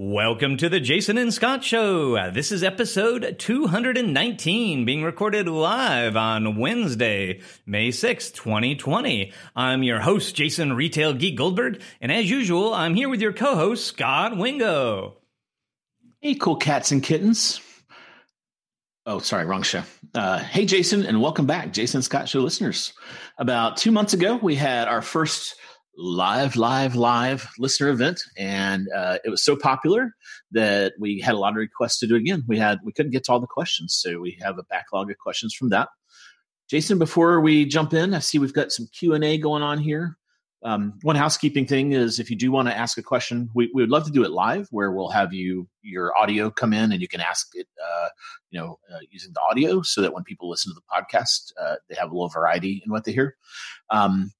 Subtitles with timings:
[0.00, 2.30] Welcome to the Jason and Scot Show.
[2.30, 9.32] This is episode 219, being recorded live on Wednesday, May 6th, 2020.
[9.56, 13.56] I'm your host, Jason Retail Geek Goldberg, and as usual, I'm here with your co
[13.56, 15.16] host, Scot Wingo.
[16.20, 17.60] Hey, cool cats and kittens.
[19.04, 19.82] Oh, sorry, wrong show.
[20.14, 22.92] Uh, hey, Jason, and welcome back, Jason Scot Show listeners.
[23.36, 25.56] About two months ago, we had our first
[26.00, 30.14] live, live, live listener event, and uh, it was so popular
[30.52, 32.44] that we had a lot of requests to do it again.
[32.46, 35.18] We had we couldn't get to all the questions, so we have a backlog of
[35.18, 35.88] questions from that.
[36.70, 39.78] Jason, before we jump in, I see we've got some Q and A going on
[39.78, 40.16] here.
[40.62, 43.82] Um, one housekeeping thing is if you do want to ask a question, we, we
[43.82, 47.00] would love to do it live, where we'll have you your audio come in and
[47.00, 48.08] you can ask it, uh,
[48.50, 51.76] you know, uh, using the audio, so that when people listen to the podcast, uh,
[51.88, 53.36] they have a little variety in what they hear.
[53.90, 54.32] Um,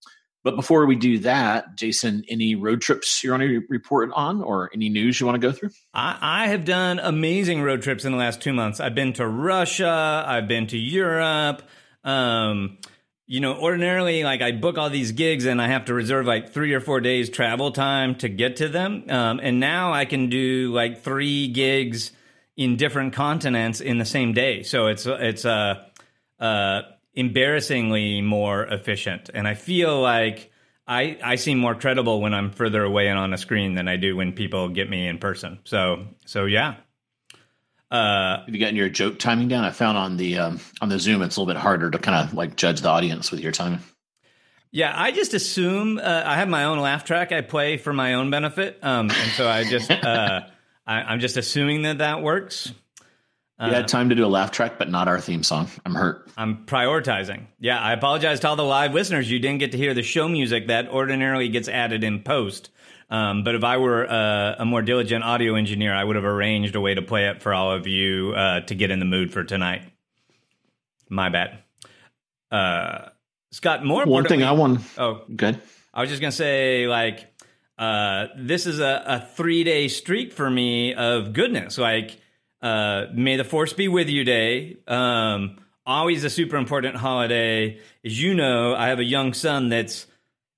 [0.44, 4.70] but before we do that, Jason, any road trips you're on to report on or
[4.72, 5.70] any news you want to go through?
[5.92, 8.78] I, I, have done amazing road trips in the last two months.
[8.78, 11.62] I've been to Russia, I've been to Europe.
[12.04, 12.78] Um,
[13.26, 16.54] you know, ordinarily, like I book all these gigs and I have to reserve like
[16.54, 19.04] three or four days travel time to get to them.
[19.08, 22.12] Um, and now I can do like three gigs
[22.56, 24.62] in different continents in the same day.
[24.62, 25.84] So it's, it's, uh,
[26.40, 26.82] uh,
[27.18, 29.28] embarrassingly more efficient.
[29.34, 30.52] And I feel like
[30.86, 33.96] I, I seem more credible when I'm further away and on a screen than I
[33.96, 35.58] do when people get me in person.
[35.64, 36.76] So so yeah.
[37.90, 39.64] Uh, Have you gotten your joke timing down?
[39.64, 42.24] I found on the um, on the Zoom it's a little bit harder to kind
[42.24, 43.80] of like judge the audience with your timing.
[44.70, 48.14] Yeah, I just assume uh, I have my own laugh track I play for my
[48.14, 50.42] own benefit, um, and so I just uh,
[50.86, 52.72] I, am just assuming that that works.
[53.60, 55.68] You had uh, time to do a laugh track, but not our theme song.
[55.84, 56.30] I'm hurt.
[56.36, 57.46] I'm prioritizing.
[57.58, 59.28] Yeah, I apologize to all the live listeners.
[59.28, 62.70] You didn't get to hear the show music that ordinarily gets added in post.
[63.10, 66.76] Um, but if I were uh, a more diligent audio engineer, I would have arranged
[66.76, 69.32] a way to play it for all of you uh, to get in the mood
[69.32, 69.82] for tonight.
[71.08, 71.58] My bad.
[72.52, 73.08] Uh,
[73.50, 74.82] Scot, more one thing I want.
[74.98, 75.60] Oh, good.
[75.92, 77.26] I was just gonna say, like,
[77.78, 81.78] uh, this is a, a three day streak for me of goodness.
[81.78, 82.20] Like
[82.62, 84.76] uh, May the Force be with you day.
[84.86, 87.78] Um, always a super important holiday.
[88.04, 90.06] As you know, I have a young son that's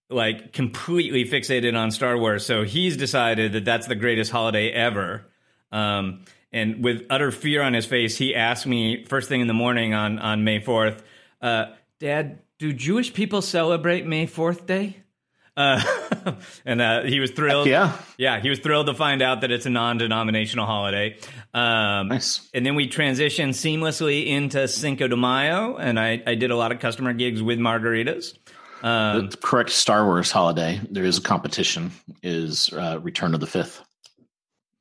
[0.08, 5.26] like completely fixated on Star Wars, so he's decided that that's the greatest holiday ever.
[5.70, 9.54] Um, and with utter fear on his face, he asked me first thing in the
[9.54, 11.02] morning on on May fourth,
[11.40, 11.66] uh,
[12.00, 14.96] "Dad, do Jewish people celebrate May Fourth Day?"
[15.56, 15.82] Uh,
[16.64, 17.66] and uh, he was thrilled.
[17.66, 21.16] Heck yeah, yeah, he was thrilled to find out that it's a non-denominational holiday.
[21.52, 22.48] Um, nice.
[22.54, 26.72] And then we transitioned seamlessly into Cinco de Mayo, and I, I did a lot
[26.72, 28.36] of customer gigs with margaritas.
[28.82, 30.80] Um, the correct Star Wars holiday.
[30.90, 31.92] There is a competition.
[32.22, 33.82] Is uh, Return of the Fifth.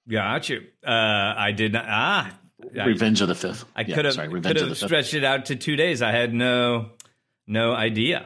[0.09, 0.61] Got you.
[0.85, 0.91] Uh,
[1.37, 1.85] I did not.
[1.87, 2.39] Ah,
[2.73, 3.65] Revenge I, of the Fifth.
[3.75, 6.01] I could have could have stretched it out to two days.
[6.01, 6.91] I had no
[7.47, 8.25] no idea.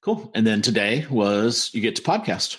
[0.00, 0.30] Cool.
[0.34, 2.58] And then today was you get to podcast.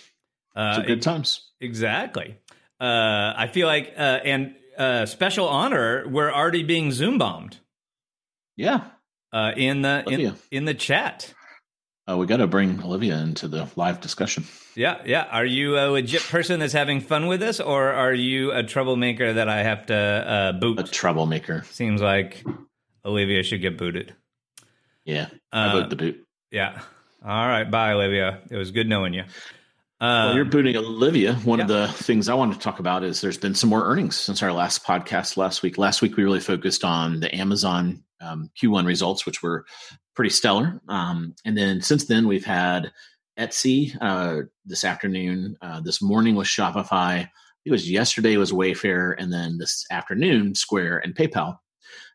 [0.55, 1.51] Uh, so good times.
[1.59, 2.37] Exactly.
[2.79, 7.57] Uh, I feel like, uh, and uh, special honor, we're already being Zoom bombed.
[8.55, 8.85] Yeah.
[9.31, 11.33] Uh, in the in, in the chat.
[12.07, 14.43] Uh, we got to bring Olivia into the live discussion.
[14.75, 15.23] Yeah, yeah.
[15.31, 19.33] Are you a legit person that's having fun with this, or are you a troublemaker
[19.33, 20.79] that I have to uh, boot?
[20.79, 21.63] A troublemaker.
[21.71, 22.43] Seems like
[23.05, 24.13] Olivia should get booted.
[25.05, 26.25] Yeah, I uh, vote the boot.
[26.51, 26.81] Yeah.
[27.25, 27.69] All right.
[27.69, 28.41] Bye, Olivia.
[28.49, 29.23] It was good knowing you.
[30.01, 31.35] Uh, well, you're booting Olivia.
[31.35, 31.63] One yeah.
[31.65, 34.43] of the things I wanted to talk about is there's been some more earnings since
[34.43, 35.77] our last podcast last week.
[35.77, 39.65] Last week, we really focused on the Amazon um, Q1 results, which were
[40.15, 40.81] pretty stellar.
[40.89, 42.91] Um, and then since then, we've had
[43.39, 45.55] Etsy uh, this afternoon.
[45.61, 47.29] Uh, this morning was Shopify.
[47.65, 51.59] It was yesterday was Wayfair, and then this afternoon Square and PayPal.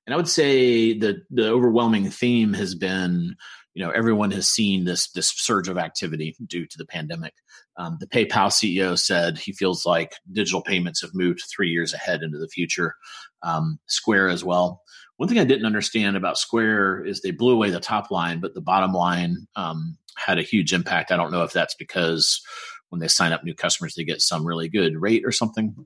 [0.09, 3.37] And I would say the the overwhelming theme has been
[3.75, 7.35] you know everyone has seen this this surge of activity due to the pandemic.
[7.77, 12.23] Um, the PayPal CEO said he feels like digital payments have moved three years ahead
[12.23, 12.95] into the future.
[13.43, 14.81] Um, Square as well.
[15.19, 18.55] One thing I didn't understand about Square is they blew away the top line, but
[18.55, 21.13] the bottom line um, had a huge impact.
[21.13, 22.41] I don't know if that's because
[22.89, 25.77] when they sign up new customers, they get some really good rate or something.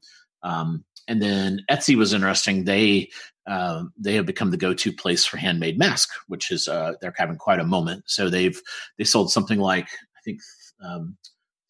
[0.44, 2.64] Um, and then Etsy was interesting.
[2.64, 3.10] They
[3.46, 7.36] uh, they have become the go-to place for handmade mask, which is uh, they're having
[7.36, 8.04] quite a moment.
[8.06, 8.60] So they've
[8.98, 10.40] they sold something like I think
[10.84, 11.16] um,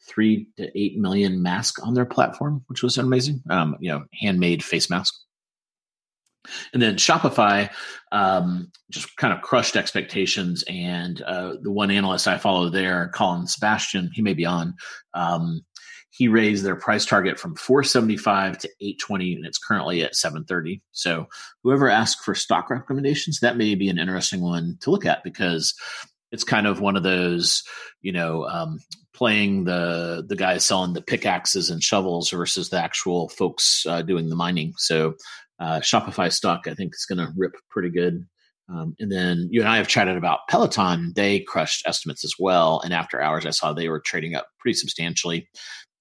[0.06, 3.42] three to eight million masks on their platform, which was amazing.
[3.50, 5.14] Um, you know, handmade face mask.
[6.72, 7.70] And then Shopify
[8.10, 10.64] um, just kind of crushed expectations.
[10.68, 14.74] And uh, the one analyst I follow there, Colin Sebastian, he may be on.
[16.12, 21.26] He raised their price target from 475 to 820 and it's currently at 730 so
[21.62, 25.74] whoever asked for stock recommendations that may be an interesting one to look at because
[26.30, 27.62] it's kind of one of those
[28.02, 28.78] you know um,
[29.14, 34.28] playing the the guys selling the pickaxes and shovels versus the actual folks uh, doing
[34.28, 35.14] the mining so
[35.62, 38.26] uh, Shopify stock, I think, is going to rip pretty good.
[38.68, 41.12] Um, and then you and I have chatted about Peloton.
[41.14, 42.80] They crushed estimates as well.
[42.84, 45.48] And after hours, I saw they were trading up pretty substantially.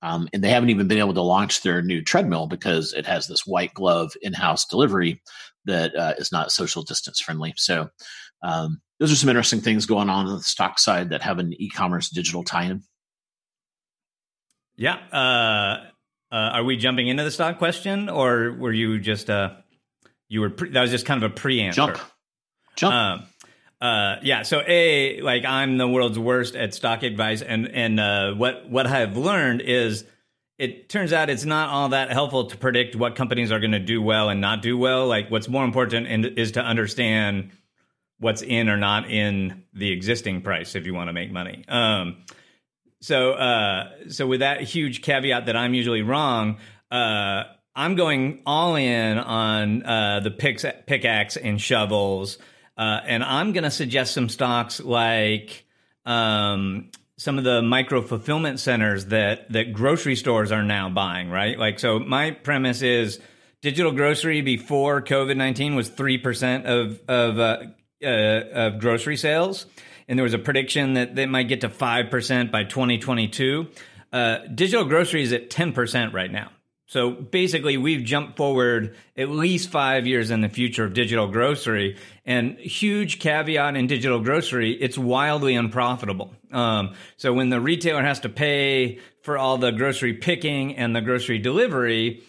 [0.02, 3.28] Um, and they haven't even been able to launch their new treadmill because it has
[3.28, 5.22] this white glove in house delivery
[5.66, 7.54] that uh, is not social distance friendly.
[7.58, 7.90] So,
[8.44, 11.54] um, those are some interesting things going on on the stock side that have an
[11.54, 12.84] e commerce digital tie in.
[14.76, 14.96] Yeah.
[15.12, 15.88] Uh,
[16.34, 19.56] uh, are we jumping into the stock question, or were you just uh,
[20.30, 21.76] you were pre- that was just kind of a pre-answer?
[21.76, 22.00] Jump,
[22.76, 23.26] jump.
[23.82, 24.44] Uh, yeah.
[24.44, 28.86] So a like I'm the world's worst at stock advice, and and uh, what what
[28.86, 30.06] I've learned is
[30.60, 33.80] it turns out it's not all that helpful to predict what companies are going to
[33.80, 35.08] do well and not do well.
[35.08, 37.50] Like what's more important in, is to understand
[38.20, 41.66] what's in or not in the existing price if you want to make money.
[41.68, 42.18] Um,
[43.02, 46.58] so, uh, so with that huge caveat that I'm usually wrong,
[46.92, 47.46] uh,
[47.76, 52.38] I'm going all in on uh, the picks, pickaxe and shovels,
[52.78, 55.66] uh, and I'm going to suggest some stocks like
[56.06, 61.30] um, some of the micro fulfillment centers that that grocery stores are now buying.
[61.30, 62.00] Right, like so.
[62.00, 63.20] My premise is
[63.62, 67.58] digital grocery before COVID nineteen was three percent of of uh,
[68.04, 69.66] uh, of grocery sales
[70.12, 73.68] and there was a prediction that they might get to 5% by 2022.
[74.12, 76.52] Uh, digital grocery is at 10% right now.
[76.92, 81.96] So basically, we've jumped forward at least five years in the future of digital grocery.
[82.26, 86.34] And huge caveat in digital grocery, it's wildly unprofitable.
[86.52, 91.00] Um, so when the retailer has to pay for all the grocery picking and the
[91.00, 92.24] grocery delivery,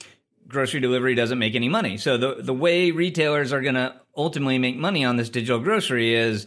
[0.46, 1.96] grocery delivery doesn't make any money.
[1.96, 6.14] So the the way retailers are going to ultimately make money on this digital grocery
[6.14, 6.46] is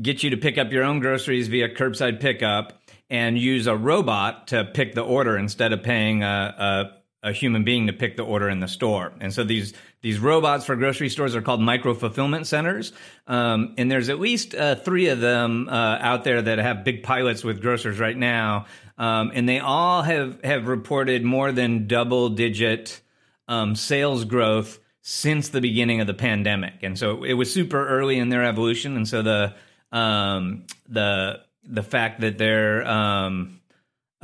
[0.00, 2.80] get you to pick up your own groceries via curbside pickup
[3.10, 7.64] and use a robot to pick the order instead of paying a, a, a, human
[7.64, 9.12] being to pick the order in the store.
[9.20, 9.72] And so these
[10.02, 12.92] these robots for grocery stores are called micro fulfillment centers,
[13.26, 17.02] um, and there's at least uh, three of them uh, out there that have big
[17.02, 18.66] pilots with grocers right now,
[18.98, 23.00] um, and they all have have reported more than double digit
[23.48, 26.82] um, sales growth since the beginning of the pandemic.
[26.82, 29.54] And so it was super early in their evolution, and so the
[29.92, 33.60] um, the the fact that they're um,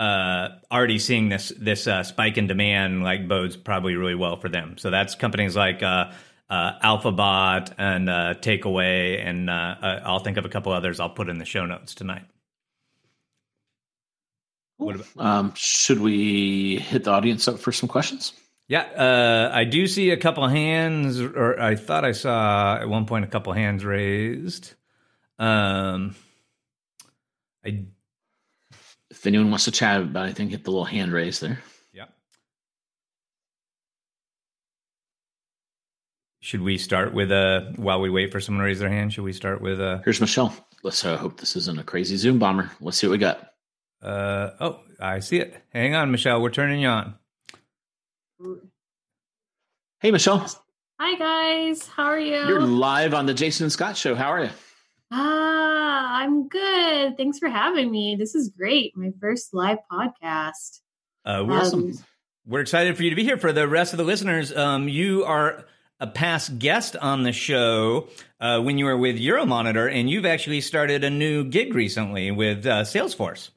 [0.00, 4.48] uh, already seeing this this uh, spike in demand like bodes probably really well for
[4.48, 4.78] them.
[4.78, 6.12] So that's companies like uh,
[6.48, 11.00] uh Alphabot and uh, Takeaway, and uh, I'll think of a couple others.
[11.00, 12.24] I'll put in the show notes tonight.
[14.80, 18.32] About- um, should we hit the audience up for some questions?
[18.68, 23.26] Yeah, I do see a couple hands, or I thought I saw at one point
[23.26, 24.72] a couple hands raised.
[25.38, 26.14] Um,
[27.66, 27.84] I
[29.10, 31.60] if anyone wants to chat about anything, hit the little hand raise there.
[31.92, 32.06] Yeah.
[36.40, 39.12] Should we start with a while we wait for someone to raise their hand?
[39.12, 40.00] Should we start with a?
[40.04, 40.54] Here's Michelle.
[40.82, 42.70] Let's uh, hope this isn't a crazy Zoom bomber.
[42.80, 43.52] Let's see what we got.
[44.02, 45.54] Uh oh, I see it.
[45.74, 46.40] Hang on, Michelle.
[46.40, 47.14] We're turning you on.
[50.00, 50.46] Hey, Michelle.
[50.98, 51.86] Hi guys.
[51.86, 52.46] How are you?
[52.46, 54.14] You're live on the Jason and Scot show.
[54.14, 54.50] How are you?
[55.10, 57.16] Ah, I'm good.
[57.16, 58.16] Thanks for having me.
[58.16, 58.96] This is great.
[58.96, 60.80] My first live podcast.
[61.24, 61.98] Uh, we're, um,
[62.46, 63.36] we're excited for you to be here.
[63.36, 65.64] For the rest of the listeners, um, you are
[65.98, 68.08] a past guest on the show
[68.40, 72.64] uh, when you were with Euromonitor, and you've actually started a new gig recently with
[72.64, 73.50] uh, Salesforce.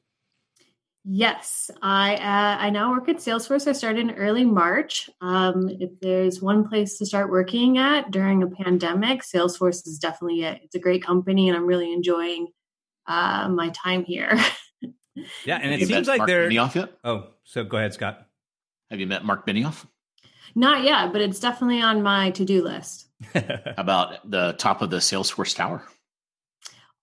[1.06, 3.68] Yes, I uh, I now work at Salesforce.
[3.68, 5.10] I started in early March.
[5.20, 10.44] Um, if there's one place to start working at during a pandemic, Salesforce is definitely
[10.44, 10.62] it.
[10.64, 12.48] It's a great company, and I'm really enjoying
[13.06, 14.38] uh, my time here.
[15.44, 16.92] yeah, and it seems like Mark they're Benioff yet?
[17.04, 18.26] Oh, so go ahead, Scot.
[18.90, 19.84] Have you met Mark Benioff?
[20.54, 23.10] Not yet, but it's definitely on my to do list.
[23.76, 25.82] About the top of the Salesforce tower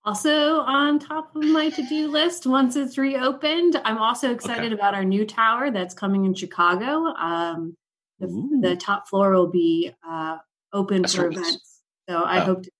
[0.04, 4.74] also on top of my to-do list once it's reopened i'm also excited okay.
[4.74, 7.76] about our new tower that's coming in chicago um,
[8.22, 10.38] the, the, top floor will be uh,
[10.72, 11.80] open for events.
[12.08, 12.44] So I oh.
[12.44, 12.70] hope to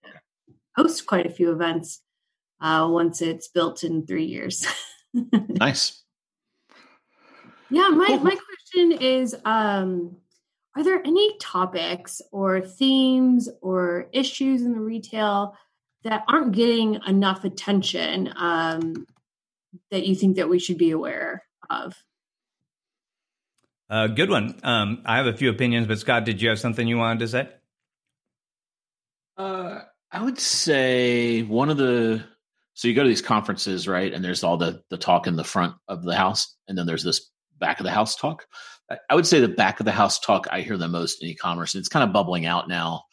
[0.77, 2.01] host quite a few events
[2.61, 4.67] uh, once it's built in three years.
[5.33, 6.03] nice.
[7.71, 10.17] Yeah, my, my question is um,
[10.77, 15.57] Are there any topics or themes or issues in the retail
[16.05, 19.07] that aren't getting enough attention um,
[19.91, 21.95] that you think that we should be aware of?
[23.89, 24.59] Uh, good one.
[24.63, 27.29] Um, I have a few opinions, but Scot, did you have something you wanted to
[27.29, 27.49] say?
[29.37, 29.81] Uh,
[30.11, 32.25] I would say one of the
[32.75, 34.13] so you go to these conferences, right?
[34.13, 37.05] And there's all the the talk in the front of the house, and then there's
[37.05, 38.47] this back of the house talk.
[39.09, 41.75] I would say the back of the house talk I hear the most in e-commerce,
[41.75, 43.05] and it's kind of bubbling out now,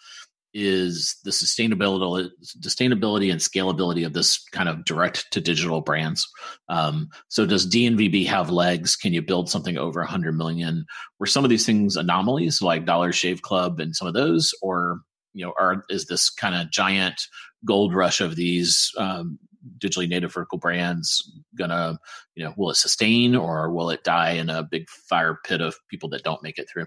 [0.54, 6.28] is the sustainability, sustainability and scalability of this kind of direct to digital brands.
[6.70, 8.96] Um, so, does DNVB have legs?
[8.96, 10.86] Can you build something over 100 million?
[11.20, 15.02] Were some of these things anomalies, like Dollar Shave Club and some of those, or
[15.34, 17.22] you know, are is this kind of giant
[17.66, 19.38] gold rush of these um,
[19.78, 22.00] digitally native vertical brands gonna
[22.36, 25.76] you know will it sustain or will it die in a big fire pit of
[25.90, 26.86] people that don't make it through?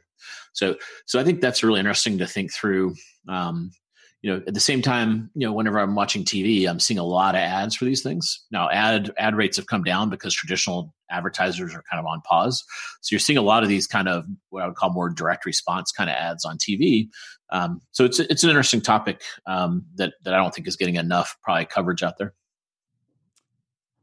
[0.53, 0.77] So
[1.07, 2.95] so i think that's really interesting to think through
[3.29, 3.71] um,
[4.23, 7.05] you know at the same time you know whenever i'm watching tv i'm seeing a
[7.05, 8.45] lot of ads for these things.
[8.51, 12.65] Now ad ad rates have come down because traditional advertisers are kind of on pause.
[13.03, 15.45] So you're seeing a lot of these kind of what i would call more direct
[15.45, 17.09] response kind of ads on tv
[17.51, 20.97] um, so it's it's an interesting topic um, that that i don't think is getting
[20.97, 22.33] enough probably coverage out there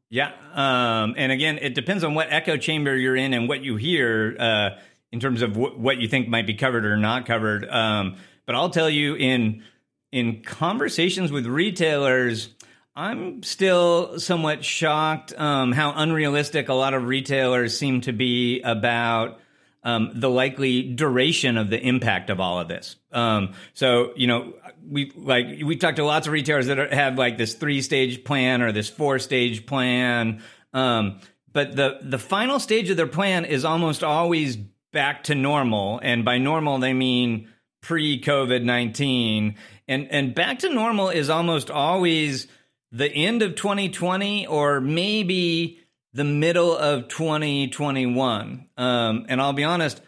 [0.09, 0.31] yeah.
[0.53, 4.35] Um, and again, it depends on what echo chamber you're in and what you hear
[4.39, 4.69] uh,
[5.11, 7.67] in terms of what you think might be covered or not covered.
[7.69, 9.63] Um, but I'll tell you in
[10.11, 12.49] in conversations with retailers,
[12.95, 19.39] I'm still somewhat shocked um, how unrealistic a lot of retailers seem to be about
[19.83, 22.97] um, the likely duration of the impact of all of this.
[23.11, 24.53] Um, so, you know,
[24.87, 28.23] we like we talked to lots of retailers that are, have like this three stage
[28.23, 30.41] plan or this four stage plan.
[30.73, 31.19] Um,
[31.51, 34.57] but the the final stage of their plan is almost always
[34.91, 37.49] back to normal, and by normal they mean
[37.81, 39.55] pre COVID nineteen,
[39.87, 42.47] and and back to normal is almost always
[42.91, 45.78] the end of 2020 or maybe
[46.13, 48.67] the middle of 2021.
[48.77, 50.01] Um, and I'll be honest,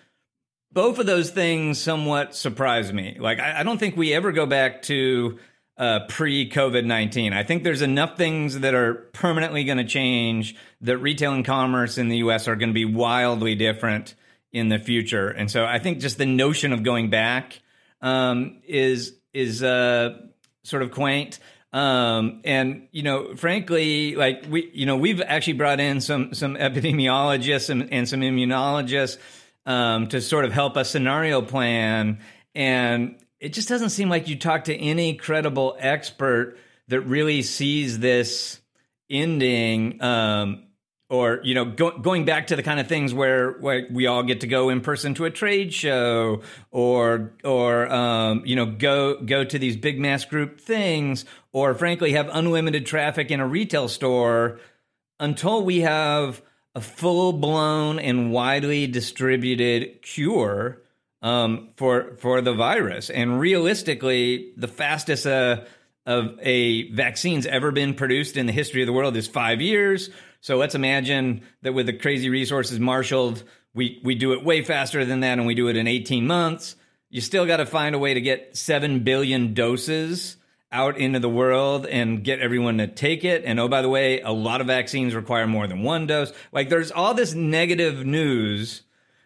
[0.72, 3.17] both of those things somewhat surprise me.
[3.20, 5.39] Like, I, I don't think we ever go back to
[5.77, 7.34] uh, pre COVID 19.
[7.34, 11.98] I think there's enough things that are permanently going to change that retail and commerce
[11.98, 14.15] in the US are going to be wildly different
[14.51, 15.29] in the future.
[15.29, 17.60] And so I think just the notion of going back
[18.01, 20.17] um, is is uh,
[20.63, 21.39] sort of quaint.
[21.74, 26.56] Um, and you know, frankly, like we, you know, we've actually brought in some some
[26.56, 29.18] epidemiologists and, and some immunologists
[29.66, 32.20] um, to sort of help a scenario plan.
[32.54, 36.58] And it just doesn't seem like you talk to any credible expert
[36.90, 38.60] that really sees this
[39.10, 40.63] ending um,
[41.10, 44.24] or you know go, going back to the kind of things where, where we all
[44.24, 49.22] get to go in person to a trade show or or um, you know go
[49.22, 53.88] go to these big mass group things or frankly have unlimited traffic in a retail
[53.88, 54.60] store
[55.20, 56.41] until we have
[56.74, 60.81] a full blown and widely distributed cure
[61.22, 65.63] um, for for the virus and realistically the fastest uh,
[66.05, 70.10] of a vaccine's ever been produced in the history of the world is five years
[70.41, 73.43] so let's imagine that with the crazy resources marshaled,
[73.75, 76.75] we, we do it way faster than that and we do it in 18 months.
[77.10, 80.38] You still got to find a way to get 7 billion doses
[80.72, 83.44] out into the world and get everyone to take it.
[83.46, 86.32] And oh, by the way, a lot of vaccines require more than one dose.
[86.51, 88.84] Like there's all this negative news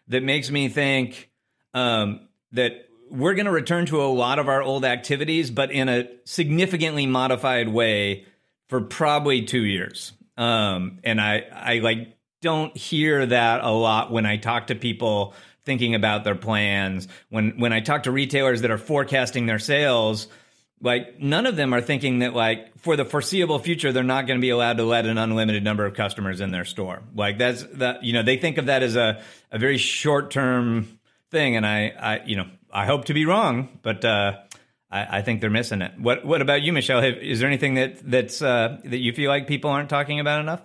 [0.07, 1.29] that makes me think
[1.73, 5.87] um, that we're going to return to a lot of our old activities, but in
[5.89, 8.25] a significantly modified way
[8.67, 10.13] for probably two years.
[10.37, 15.33] Um, and I, I like don't hear that a lot when I talk to people
[15.63, 17.07] thinking about their plans.
[17.29, 20.27] When when I talk to retailers that are forecasting their sales,
[20.85, 24.39] like none of them are thinking that like for the foreseeable future they're not going
[24.39, 27.01] to be allowed to let an unlimited number of customers in their store.
[27.15, 30.99] Like that's that you know they think of that as a a very short term
[31.31, 34.05] thing, and I I you know I hope to be wrong, but.
[34.05, 34.37] uh
[34.91, 35.99] I, I, think they're missing it.
[35.99, 37.03] What What about you, Michelle?
[37.03, 40.61] Is there anything that that's uh, that you feel like people aren't talking about enough?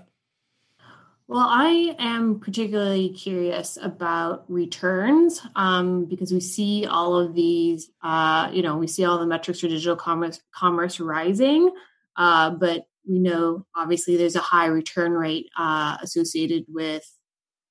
[1.31, 8.51] Well, I am particularly curious about returns um, because we see all of these, uh,
[8.53, 11.71] you know, we see all the metrics for digital commerce, commerce rising,
[12.17, 17.09] uh, but we know obviously there's a high return rate uh, associated with,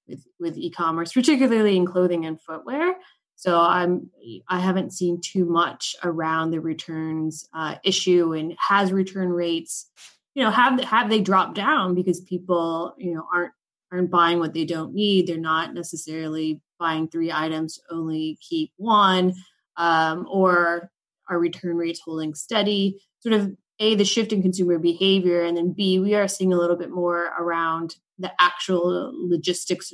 [0.08, 2.96] with with e-commerce, particularly in clothing and footwear.
[3.36, 4.10] So I'm
[4.48, 9.92] I haven't seen too much around the returns uh, issue and has return rates,
[10.39, 13.51] you know, have have they dropped down because people you know aren't
[13.91, 15.27] aren't buying what they don't need.
[15.27, 19.34] They're not necessarily buying three items, only keep one,
[19.75, 20.91] um, or
[21.27, 23.01] are return rates holding steady?
[23.19, 26.58] Sort of a the shift in consumer behavior, and then b we are seeing a
[26.58, 29.91] little bit more around the actual logistics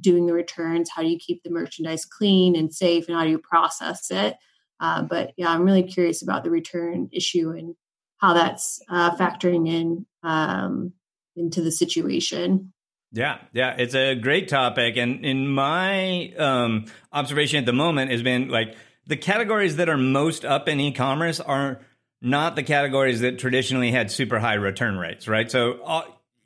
[0.00, 3.30] doing the returns how do you keep the merchandise clean and safe and how do
[3.30, 4.34] you process it
[4.80, 7.76] uh, but yeah i'm really curious about the return issue and
[8.18, 10.92] how that's uh, factoring in um,
[11.36, 12.72] into the situation
[13.12, 18.22] yeah, yeah, it's a great topic, and in my um, observation at the moment has
[18.22, 21.80] been like the categories that are most up in e-commerce are
[22.20, 25.50] not the categories that traditionally had super high return rates, right?
[25.50, 26.02] So uh,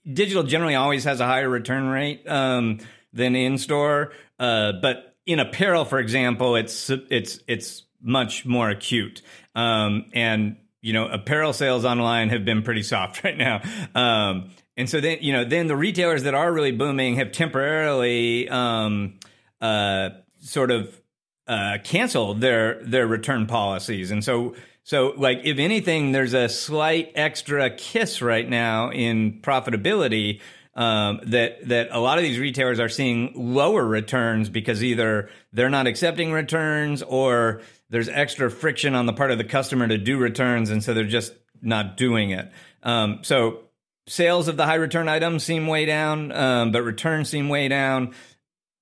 [0.06, 2.28] digital generally always has a higher return rate.
[2.28, 2.78] Um,
[3.12, 4.12] than in store.
[4.38, 9.22] Uh, but in apparel, for example, it's it's it's much more acute.
[9.54, 13.60] Um, and you know, apparel sales online have been pretty soft right now.
[13.94, 18.48] Um, and so then you know, then the retailers that are really booming have temporarily
[18.48, 19.18] um,
[19.60, 20.10] uh,
[20.40, 21.00] sort of
[21.46, 24.54] uh, canceled their their return policies, and so.
[24.82, 30.40] So, like, if anything, there's a slight extra kiss right now in profitability
[30.74, 35.70] um, that that a lot of these retailers are seeing lower returns because either they're
[35.70, 37.60] not accepting returns or
[37.90, 41.04] there's extra friction on the part of the customer to do returns, and so they're
[41.04, 42.50] just not doing it.
[42.82, 43.60] Um, so
[44.06, 48.14] sales of the high return items seem way down, um, but returns seem way down.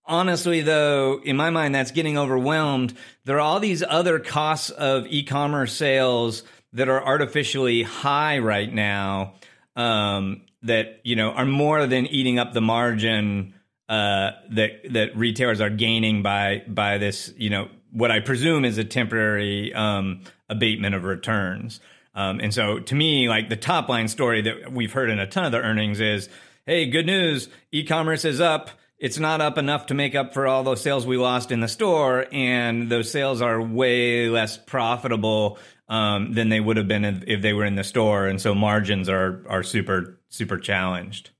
[0.04, 2.94] Honestly, though, in my mind, that's getting overwhelmed.
[3.24, 9.34] There are all these other costs of e-commerce sales that are artificially high right now.
[9.76, 13.54] Um, that you know are more than eating up the margin
[13.88, 18.78] uh, that that retailers are gaining by by this you know what I presume is
[18.78, 21.80] a temporary um, abatement of returns.
[22.14, 25.26] Um, and so to me, like the top line story that we've heard in a
[25.26, 26.28] ton of the earnings is,
[26.66, 28.70] hey, good news, e-commerce is up.
[28.98, 31.68] It's not up enough to make up for all those sales we lost in the
[31.68, 37.22] store, and those sales are way less profitable um, than they would have been if,
[37.26, 41.30] if, they were in the store, and so margins are are super super challenged.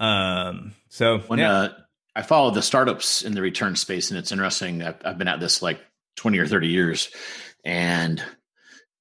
[0.00, 1.52] Um, so yeah.
[1.52, 1.68] uh,
[2.14, 4.82] I follow the startups in the return space, and it's interesting.
[4.82, 5.80] I've, I've been at this like
[6.16, 7.10] twenty or thirty years,
[7.64, 8.22] and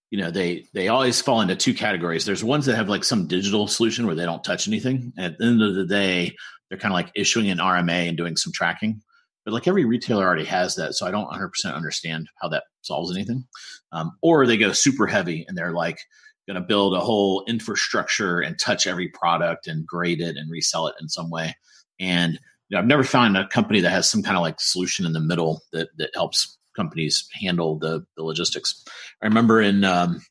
[0.09, 2.25] you know they they always fall into two categories.
[2.25, 5.13] There's ones that have like some digital solution where they don't touch anything.
[5.17, 6.35] At the end of the day,
[6.69, 9.01] they're kind of like issuing an RMA and doing some tracking
[9.45, 13.15] but like every retailer already has that so i don't 100% understand how that solves
[13.15, 13.45] anything
[13.91, 15.99] um, or they go super heavy and they're like
[16.47, 20.87] going to build a whole infrastructure and touch every product and grade it and resell
[20.87, 21.55] it in some way
[21.99, 22.39] and
[22.75, 25.61] i've never found a company that has some kind of like solution in the middle
[25.71, 28.83] that that helps companies handle the, the logistics.
[29.21, 30.21] I remember in um,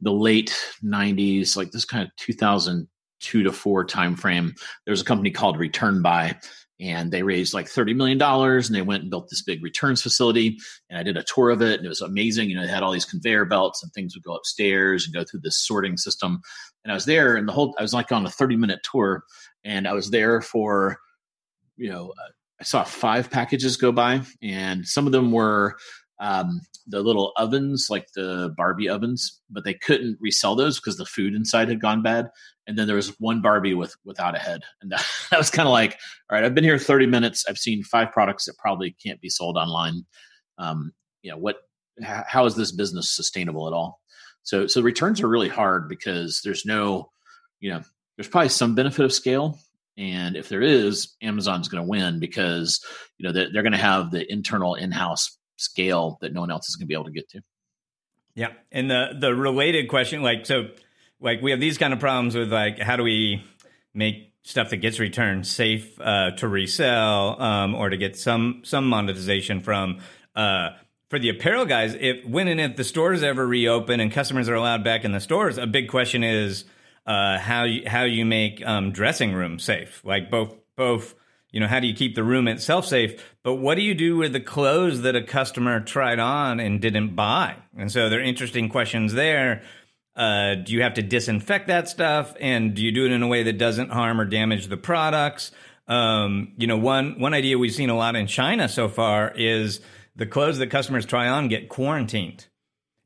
[0.00, 4.54] the late 90s like this kind of 2002 to 4 time frame
[4.84, 6.36] there was a company called ReturnBuy
[6.80, 10.58] and they raised like $30 million and they went and built this big returns facility
[10.90, 12.50] and i did a tour of it and it was amazing.
[12.50, 15.24] You know they had all these conveyor belts and things would go upstairs and go
[15.24, 16.40] through this sorting system.
[16.84, 19.22] And i was there and the whole i was like on a 30 minute tour
[19.64, 20.98] and i was there for
[21.76, 25.76] you know uh, i saw five packages go by and some of them were
[26.20, 31.06] um, the little ovens, like the Barbie ovens, but they couldn't resell those because the
[31.06, 32.30] food inside had gone bad.
[32.66, 35.66] And then there was one Barbie with without a head, and that, that was kind
[35.66, 35.98] of like,
[36.30, 37.44] all right, I've been here thirty minutes.
[37.48, 40.06] I've seen five products that probably can't be sold online.
[40.58, 41.56] Um, you know what?
[42.02, 44.00] how is this business sustainable at all?
[44.42, 47.12] So, so returns are really hard because there's no,
[47.60, 47.82] you know,
[48.16, 49.60] there's probably some benefit of scale,
[49.96, 52.84] and if there is, Amazon's going to win because
[53.18, 56.68] you know they're, they're going to have the internal in-house scale that no one else
[56.68, 57.40] is going to be able to get to.
[58.34, 60.68] Yeah, and the the related question, like so,
[61.20, 63.44] like we have these kind of problems with like how do we
[63.92, 68.88] make stuff that gets returned safe uh, to resell um, or to get some some
[68.88, 70.00] monetization from.
[70.34, 70.70] Uh,
[71.10, 74.54] for the apparel guys, if when and if the stores ever reopen and customers are
[74.54, 76.64] allowed back in the stores, a big question is
[77.06, 80.02] uh, how you, how you make um, dressing room safe.
[80.04, 81.14] Like both both
[81.54, 83.24] you know, how do you keep the room itself safe?
[83.44, 87.14] But what do you do with the clothes that a customer tried on and didn't
[87.14, 87.54] buy?
[87.78, 89.62] And so there are interesting questions there.
[90.16, 92.34] Uh, do you have to disinfect that stuff?
[92.40, 95.52] And do you do it in a way that doesn't harm or damage the products?
[95.86, 99.80] Um, you know, one one idea we've seen a lot in China so far is
[100.16, 102.48] the clothes that customers try on get quarantined.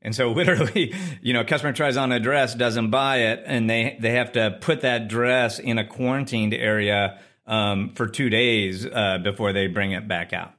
[0.01, 3.69] And so literally, you know, a customer tries on a dress, doesn't buy it, and
[3.69, 8.85] they they have to put that dress in a quarantined area um, for two days
[8.85, 10.53] uh, before they bring it back out.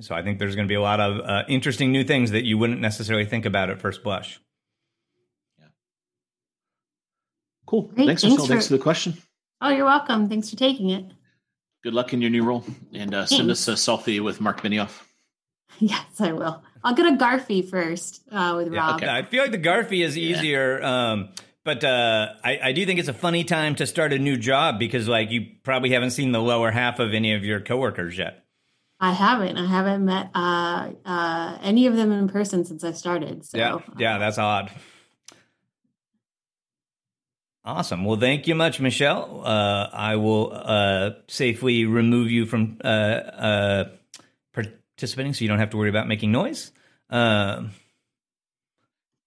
[0.00, 2.44] So I think there's going to be a lot of uh, interesting new things that
[2.44, 4.38] you wouldn't necessarily think about at first blush.
[5.58, 5.64] Yeah.
[7.66, 7.82] Cool.
[7.82, 8.06] Great.
[8.06, 9.14] Thanks, Thanks, for, Thanks for the question.
[9.60, 10.28] Oh, you're welcome.
[10.28, 11.04] Thanks for taking it.
[11.82, 15.02] Good luck in your new role, and uh, send us a selfie with Mark Benioff.
[15.80, 16.60] Yes, I will.
[16.84, 18.96] I'll get a Garfy first uh, with yeah, Rob.
[18.96, 19.08] Okay.
[19.08, 20.78] I feel like the Garfy is easier.
[20.80, 21.10] Yeah.
[21.10, 21.28] Um,
[21.64, 24.78] but uh, I, I, do think it's a funny time to start a new job
[24.78, 28.44] because, like, you probably haven't seen the lower half of any of your coworkers yet.
[29.00, 29.56] I haven't.
[29.58, 33.44] I haven't met uh, uh, any of them in person since I started.
[33.44, 33.58] So.
[33.58, 34.70] Yeah, yeah, that's odd.
[37.64, 38.04] Awesome.
[38.06, 39.42] Well, thank you much, Michelle.
[39.44, 43.84] Uh, I will uh, safely remove you from uh, uh,
[44.98, 46.72] participating, so you don't have to worry about making noise.
[47.08, 47.70] Um,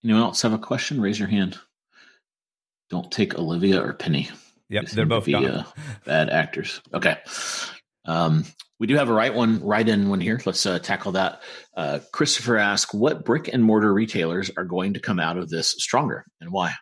[0.03, 0.99] Anyone else have a question?
[0.99, 1.57] Raise your hand.
[2.89, 4.29] Don't take Olivia or Penny.
[4.69, 5.63] Yep, they they're both be, uh,
[6.05, 6.81] bad actors.
[6.93, 7.17] Okay.
[8.05, 8.43] Um,
[8.79, 10.41] we do have a right one, right in one here.
[10.45, 11.41] Let's uh, tackle that.
[11.77, 15.75] Uh, Christopher asks, "What brick and mortar retailers are going to come out of this
[15.77, 16.73] stronger, and why?"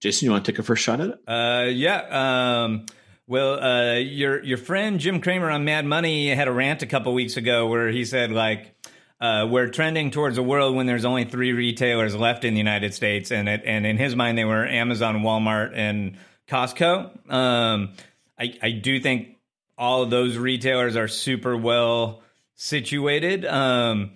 [0.00, 1.18] Jason, you want to take a first shot at it?
[1.28, 2.64] Uh, yeah.
[2.64, 2.86] Um,
[3.26, 7.14] well, uh, your your friend Jim Cramer on Mad Money had a rant a couple
[7.14, 8.74] weeks ago where he said like
[9.20, 12.92] uh, we're trending towards a world when there's only three retailers left in the United
[12.92, 16.16] States, and it, and in his mind they were Amazon, Walmart, and
[16.48, 17.30] Costco.
[17.32, 17.92] Um,
[18.38, 19.36] I, I do think
[19.78, 22.22] all of those retailers are super well
[22.56, 23.44] situated.
[23.44, 24.12] Um,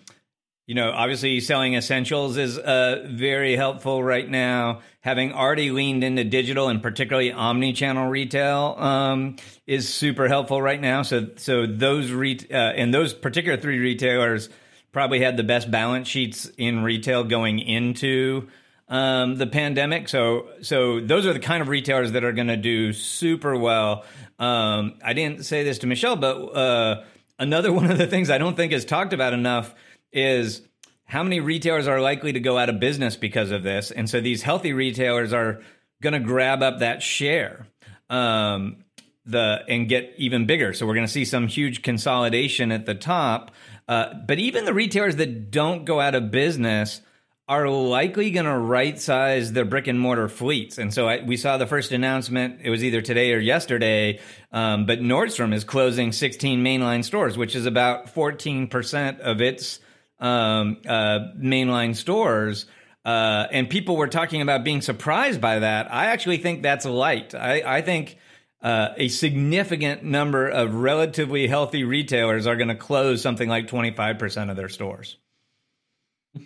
[0.67, 4.81] you know, obviously selling essentials is uh, very helpful right now.
[5.01, 9.37] Having already leaned into digital and particularly omni-channel retail um,
[9.69, 11.03] is super helpful right now.
[11.03, 14.49] So, so those re- uh, and those particular three retailers
[14.91, 18.49] probably had the best balance sheets in retail going into
[18.89, 20.09] um, the pandemic.
[20.09, 24.05] So, so those are the kind of retailers that are going to do super well.
[24.41, 27.05] Um, I didn't say this to Michelle, but uh,
[27.39, 29.73] another one of the things I don't think is talked about enough
[30.17, 30.63] is
[31.05, 33.91] how many retailers are likely to go out of business because of this.
[33.91, 35.61] And so these healthy retailers are
[36.03, 37.69] going to grab up that share.
[38.11, 38.85] Um,
[39.27, 40.73] the and get even bigger.
[40.73, 43.51] So we're going to see some huge consolidation at the top.
[43.89, 47.01] Uh, but even the retailers that don't go out of business
[47.49, 50.79] are likely going to right size their brick and mortar fleets.
[50.79, 54.19] And so I, we saw the first announcement, it was either today or yesterday,
[54.51, 59.79] um, but Nordstrom is closing 16 mainline stores, which is about 14% of its
[60.19, 62.67] um, uh, mainline stores.
[63.05, 65.93] Uh, and people were talking about being surprised by that.
[65.93, 67.35] I actually think that's light.
[67.35, 68.19] I, I think
[68.63, 74.51] uh, a significant number of relatively healthy retailers are going to close something like 25%
[74.51, 75.19] of their stores.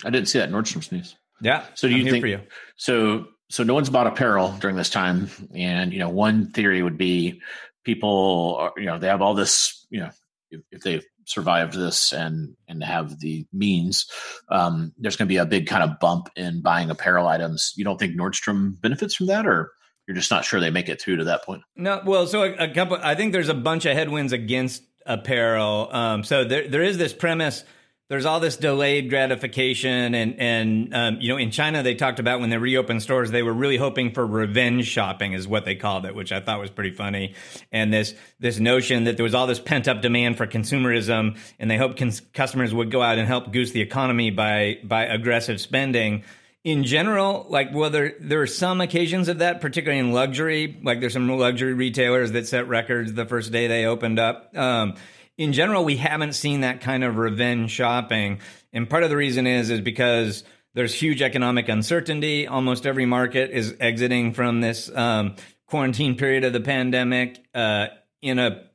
[0.05, 1.17] I didn't see that Nordstrom's news.
[1.41, 1.65] Yeah.
[1.75, 2.41] So do I'm you think you.
[2.77, 6.99] so so no one's bought apparel during this time and you know one theory would
[6.99, 7.41] be
[7.85, 10.11] people are, you know they have all this you know
[10.51, 14.07] if, if they've survived this and and have the means
[14.49, 17.85] um, there's going to be a big kind of bump in buying apparel items you
[17.85, 19.73] don't think Nordstrom benefits from that or
[20.11, 21.63] you're just not sure they make it through to that point.
[21.77, 22.99] No, well, so a, a couple.
[23.01, 25.89] I think there's a bunch of headwinds against apparel.
[25.93, 27.63] Um, so there there is this premise.
[28.11, 32.41] There's all this delayed gratification, and and um, you know, in China they talked about
[32.41, 36.05] when they reopened stores, they were really hoping for revenge shopping, is what they called
[36.05, 37.35] it, which I thought was pretty funny.
[37.71, 41.71] And this this notion that there was all this pent up demand for consumerism, and
[41.71, 45.61] they hoped cons- customers would go out and help goose the economy by by aggressive
[45.61, 46.25] spending
[46.65, 50.79] in general, like well, there there are some occasions of that, particularly in luxury.
[50.83, 54.55] Like there's some luxury retailers that set records the first day they opened up.
[54.57, 54.97] Um,
[55.41, 58.41] in general, we haven't seen that kind of revenge shopping,
[58.75, 62.47] and part of the reason is is because there's huge economic uncertainty.
[62.47, 67.87] Almost every market is exiting from this um, quarantine period of the pandemic uh,
[68.21, 68.67] in a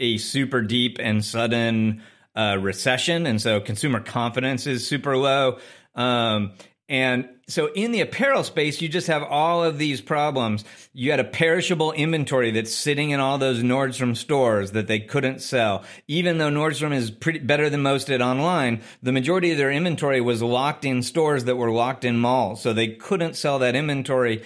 [0.00, 2.02] a super deep and sudden
[2.34, 5.58] uh, recession, and so consumer confidence is super low.
[5.94, 6.52] Um,
[6.88, 10.64] and so in the apparel space, you just have all of these problems.
[10.94, 15.40] You had a perishable inventory that's sitting in all those Nordstrom stores that they couldn't
[15.40, 15.84] sell.
[16.06, 20.20] Even though Nordstrom is pretty better than most at online, the majority of their inventory
[20.20, 22.62] was locked in stores that were locked in malls.
[22.62, 24.42] So they couldn't sell that inventory.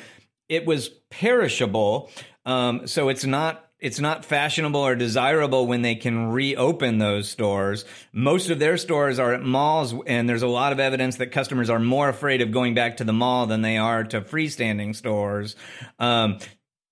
[0.49, 2.11] It was perishable.
[2.45, 7.85] Um, so it's not it's not fashionable or desirable when they can reopen those stores.
[8.13, 11.69] Most of their stores are at malls, and there's a lot of evidence that customers
[11.69, 15.57] are more afraid of going back to the mall than they are to freestanding stores.
[15.99, 16.39] Um,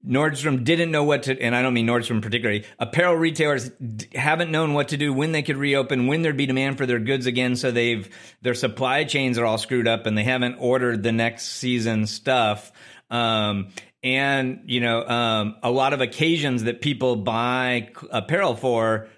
[0.04, 2.64] Nordstrom didn't know what to, and I don't mean Nordstrom particularly.
[2.80, 6.46] Apparel retailers d- haven't known what to do when they could reopen, when there'd be
[6.46, 7.54] demand for their goods again.
[7.54, 8.08] So they've
[8.42, 12.72] their supply chains are all screwed up, and they haven't ordered the next season stuff.
[13.10, 13.68] Um,
[14.02, 19.08] and you know um, a lot of occasions that people buy apparel for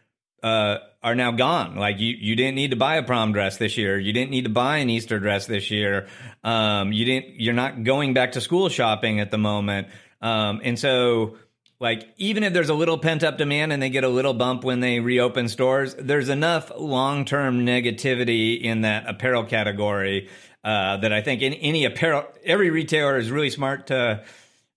[0.42, 1.76] uh, are now gone.
[1.76, 3.98] Like you, you didn't need to buy a prom dress this year.
[3.98, 6.08] You didn't need to buy an Easter dress this year.
[6.44, 7.40] Um, you didn't.
[7.40, 9.88] You're not going back to school shopping at the moment.
[10.20, 11.36] Um, and so,
[11.80, 14.62] like, even if there's a little pent up demand and they get a little bump
[14.62, 20.28] when they reopen stores, there's enough long term negativity in that apparel category
[20.64, 24.22] uh, that I think in any apparel, every retailer is really smart to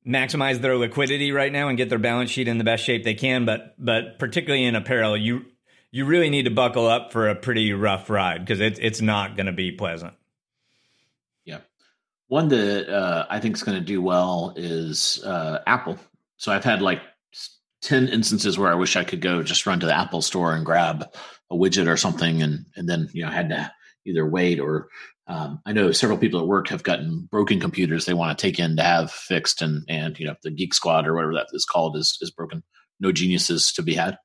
[0.07, 3.13] maximize their liquidity right now and get their balance sheet in the best shape they
[3.13, 3.45] can.
[3.45, 5.45] But but particularly in apparel, you
[5.91, 9.35] you really need to buckle up for a pretty rough ride because it's it's not
[9.35, 10.13] going to be pleasant.
[11.43, 11.59] Yeah,
[12.27, 15.97] one that uh, I think is going to do well is uh, Apple.
[16.37, 17.01] So I've had like
[17.81, 20.65] ten instances where I wish I could go just run to the Apple store and
[20.65, 21.05] grab
[21.49, 23.71] a widget or something, and and then you know had to
[24.05, 24.89] either wait or
[25.27, 28.59] um, I know several people at work have gotten broken computers they want to take
[28.59, 31.65] in to have fixed, and and you know the Geek Squad or whatever that is
[31.65, 32.63] called is is broken.
[32.99, 34.17] No geniuses to be had.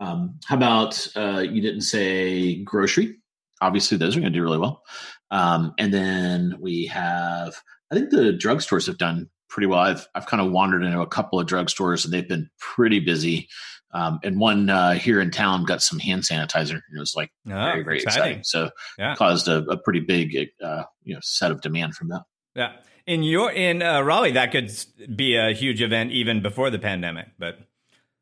[0.00, 3.16] Um, how about uh, you didn't say grocery?
[3.60, 4.82] Obviously, those are going to do really well.
[5.30, 7.56] Um, and then we have,
[7.90, 9.80] I think the drugstores have done pretty well.
[9.80, 13.48] I've I've kind of wandered into a couple of drugstores and they've been pretty busy.
[13.92, 16.72] Um, and one uh, here in town got some hand sanitizer.
[16.72, 18.40] And It was like oh, very very exciting.
[18.40, 18.44] exciting.
[18.44, 19.14] So yeah.
[19.14, 22.22] caused a, a, pretty big uh, you know set of demand from that.
[22.54, 22.72] Yeah,
[23.06, 24.70] in your in uh, Raleigh, that could
[25.14, 27.28] be a huge event even before the pandemic.
[27.38, 27.58] But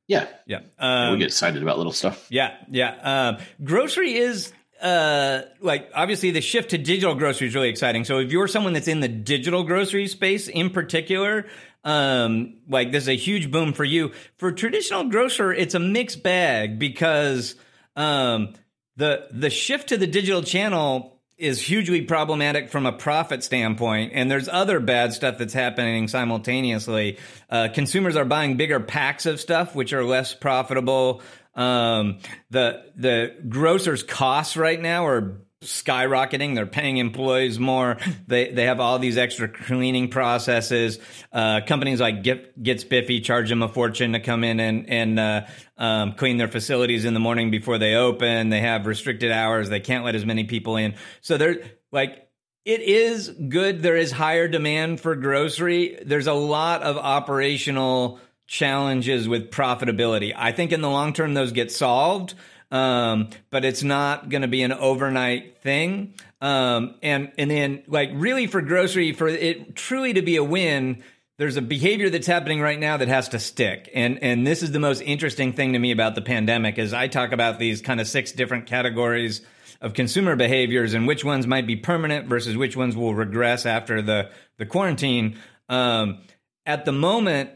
[0.07, 2.27] yeah, yeah, um, we get excited about little stuff.
[2.31, 2.95] Yeah, yeah.
[3.03, 4.53] Um, grocery is
[4.83, 8.75] uh like obviously the shift to digital grocery is really exciting so if you're someone
[8.75, 11.47] that's in the digital grocery space in particular
[11.87, 14.11] um, like this is a huge boom for you.
[14.39, 17.55] For traditional grocer, it's a mixed bag because
[17.95, 18.55] um,
[18.97, 24.29] the the shift to the digital channel is hugely problematic from a profit standpoint, and
[24.29, 27.19] there's other bad stuff that's happening simultaneously.
[27.49, 31.23] Uh, consumers are buying bigger packs of stuff, which are less profitable.
[31.55, 32.19] Um,
[32.51, 36.55] the the grocers' costs right now are skyrocketing.
[36.55, 37.99] They're paying employees more.
[38.27, 40.99] They they have all these extra cleaning processes.
[41.33, 45.47] Uh, companies like Get, GetSpiffy charge them a fortune to come in and and uh,
[45.77, 48.49] um, clean their facilities in the morning before they open.
[48.49, 49.69] They have restricted hours.
[49.69, 50.95] They can't let as many people in.
[51.21, 51.61] So they're
[51.93, 52.23] like.
[52.65, 53.81] It is good.
[53.81, 56.01] There is higher demand for grocery.
[56.05, 60.33] There's a lot of operational challenges with profitability.
[60.37, 62.35] I think in the long term, those get solved
[62.71, 66.15] um, but it's not going to be an overnight thing.
[66.41, 71.03] Um, and and then like really for grocery for it truly to be a win,
[71.39, 73.91] there's a behavior that's happening right now that has to stick.
[73.95, 77.09] And and this is the most interesting thing to me about the pandemic is I
[77.09, 79.43] talk about these kind of six different categories
[79.81, 84.03] of consumer behaviors and which ones might be permanent versus which ones will regress after
[84.03, 85.39] the the quarantine.
[85.69, 86.23] Um,
[86.65, 87.51] at the moment,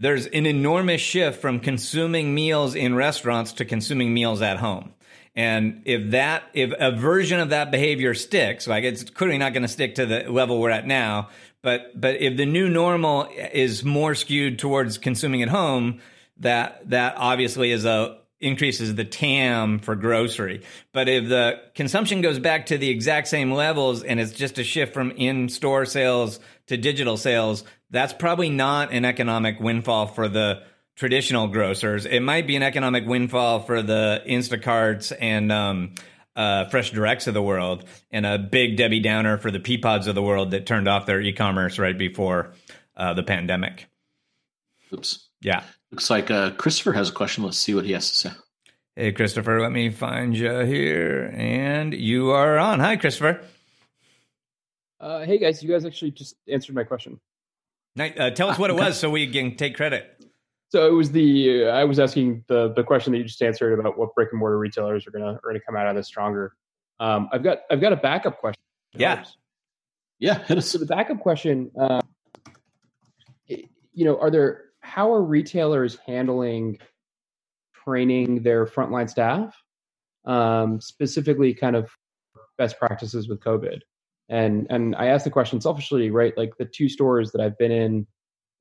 [0.00, 4.94] there's an enormous shift from consuming meals in restaurants to consuming meals at home.
[5.36, 9.62] And if that, if a version of that behavior sticks, like it's clearly not going
[9.62, 11.28] to stick to the level we're at now,
[11.62, 16.00] but, but if the new normal is more skewed towards consuming at home,
[16.38, 20.62] that, that obviously is a, increases the TAM for grocery.
[20.92, 24.64] But if the consumption goes back to the exact same levels and it's just a
[24.64, 30.28] shift from in store sales to digital sales, that's probably not an economic windfall for
[30.28, 30.62] the
[30.96, 32.06] traditional grocers.
[32.06, 35.94] It might be an economic windfall for the Instacarts and um,
[36.36, 40.14] uh, Fresh Directs of the world, and a big Debbie Downer for the Peapods of
[40.14, 42.52] the world that turned off their e-commerce right before
[42.96, 43.86] uh, the pandemic.
[44.92, 45.28] Oops.
[45.40, 45.64] Yeah.
[45.90, 47.44] Looks like uh, Christopher has a question.
[47.44, 48.30] Let's see what he has to say.
[48.94, 51.32] Hey, Christopher, let me find you here.
[51.34, 52.80] And you are on.
[52.80, 53.40] Hi, Christopher.
[55.00, 55.62] Uh, hey, guys.
[55.62, 57.18] You guys actually just answered my question.
[57.98, 60.20] Uh, tell us what it was so we can take credit.
[60.70, 63.78] So it was the uh, I was asking the the question that you just answered
[63.78, 66.54] about what brick and mortar retailers are gonna are gonna come out of this stronger.
[67.00, 68.62] Um, I've got I've got a backup question.
[68.94, 69.24] Yeah,
[70.20, 70.44] yeah.
[70.60, 72.02] So the backup question, uh,
[73.48, 76.78] you know, are there how are retailers handling
[77.84, 79.60] training their frontline staff,
[80.24, 81.90] um, specifically kind of
[82.58, 83.80] best practices with COVID?
[84.30, 86.32] And and I asked the question selfishly, right?
[86.36, 88.06] Like the two stores that I've been in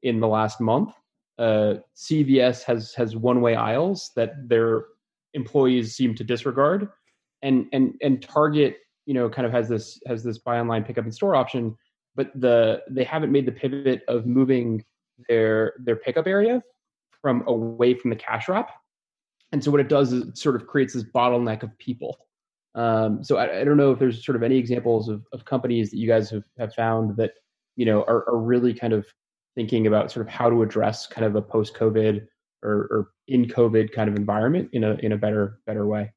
[0.01, 0.91] in the last month,
[1.38, 4.86] uh, CVS has has one way aisles that their
[5.36, 6.89] employees seem to disregard,
[7.43, 10.97] and and and Target, you know, kind of has this has this buy online pick
[10.97, 11.77] up in store option,
[12.15, 14.84] but the they haven't made the pivot of moving
[15.27, 16.63] their their pickup area
[17.21, 18.71] from away from the cash wrap.
[19.51, 22.17] And so what it does is it sort of creates this bottleneck of people
[22.75, 25.89] um, so I, I, don't know if there's sort of any examples of, of companies
[25.89, 27.32] that you guys have, have found that
[27.75, 29.05] you know are, are really kind of
[29.55, 32.27] thinking about sort of how to address kind of a post-COVID
[32.63, 36.12] or, or in COVID kind of environment in a in a better better way.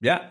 [0.00, 0.30] Yeah,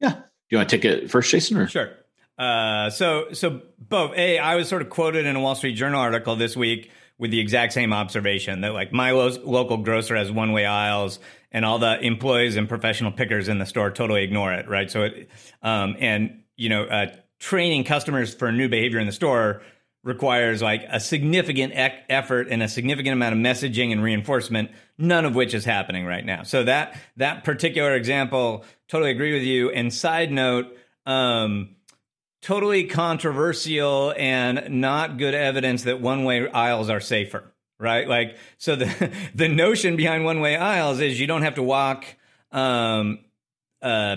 [0.00, 0.14] yeah.
[0.14, 1.58] Do you want to take it first, Jason?
[1.58, 1.92] Or sure.
[2.38, 4.16] Uh, so so both.
[4.16, 7.30] A, I was sort of quoted in a Wall Street Journal article this week with
[7.30, 11.20] the exact same observation that like my lo- local grocer has one way aisles
[11.52, 14.90] and all the employees and professional pickers in the store totally ignore it, right?
[14.90, 15.28] So it,
[15.62, 19.60] um, and you know, uh, training customers for new behavior in the store
[20.02, 25.26] requires like a significant ec- effort and a significant amount of messaging and reinforcement none
[25.26, 29.70] of which is happening right now so that that particular example totally agree with you
[29.70, 31.76] and side note um,
[32.42, 37.44] totally controversial and not good evidence that one way aisles are safer
[37.78, 41.62] right like so the the notion behind one way aisles is you don't have to
[41.62, 42.04] walk
[42.52, 43.18] um,
[43.82, 44.16] uh,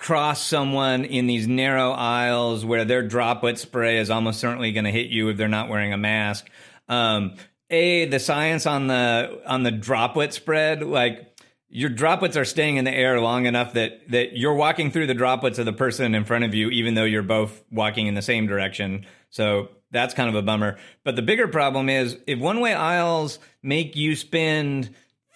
[0.00, 4.90] cross someone in these narrow aisles where their droplet spray is almost certainly going to
[4.90, 6.48] hit you if they're not wearing a mask.
[6.88, 7.34] Um,
[7.68, 11.29] a the science on the on the droplet spread, like
[11.70, 15.14] your droplets are staying in the air long enough that that you're walking through the
[15.14, 18.22] droplets of the person in front of you, even though you're both walking in the
[18.22, 19.06] same direction.
[19.30, 20.78] So that's kind of a bummer.
[21.04, 24.94] But the bigger problem is if one way aisles make you spend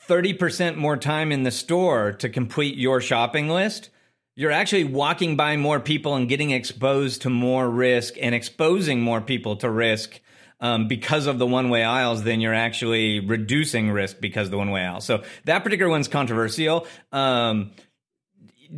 [0.08, 3.90] 30% more time in the store to complete your shopping list,
[4.34, 9.20] you're actually walking by more people and getting exposed to more risk and exposing more
[9.20, 10.20] people to risk
[10.64, 14.56] um, because of the one way aisles then you're actually reducing risk because of the
[14.56, 15.02] one way aisle.
[15.02, 16.86] So that particular one's controversial.
[17.12, 17.72] Um,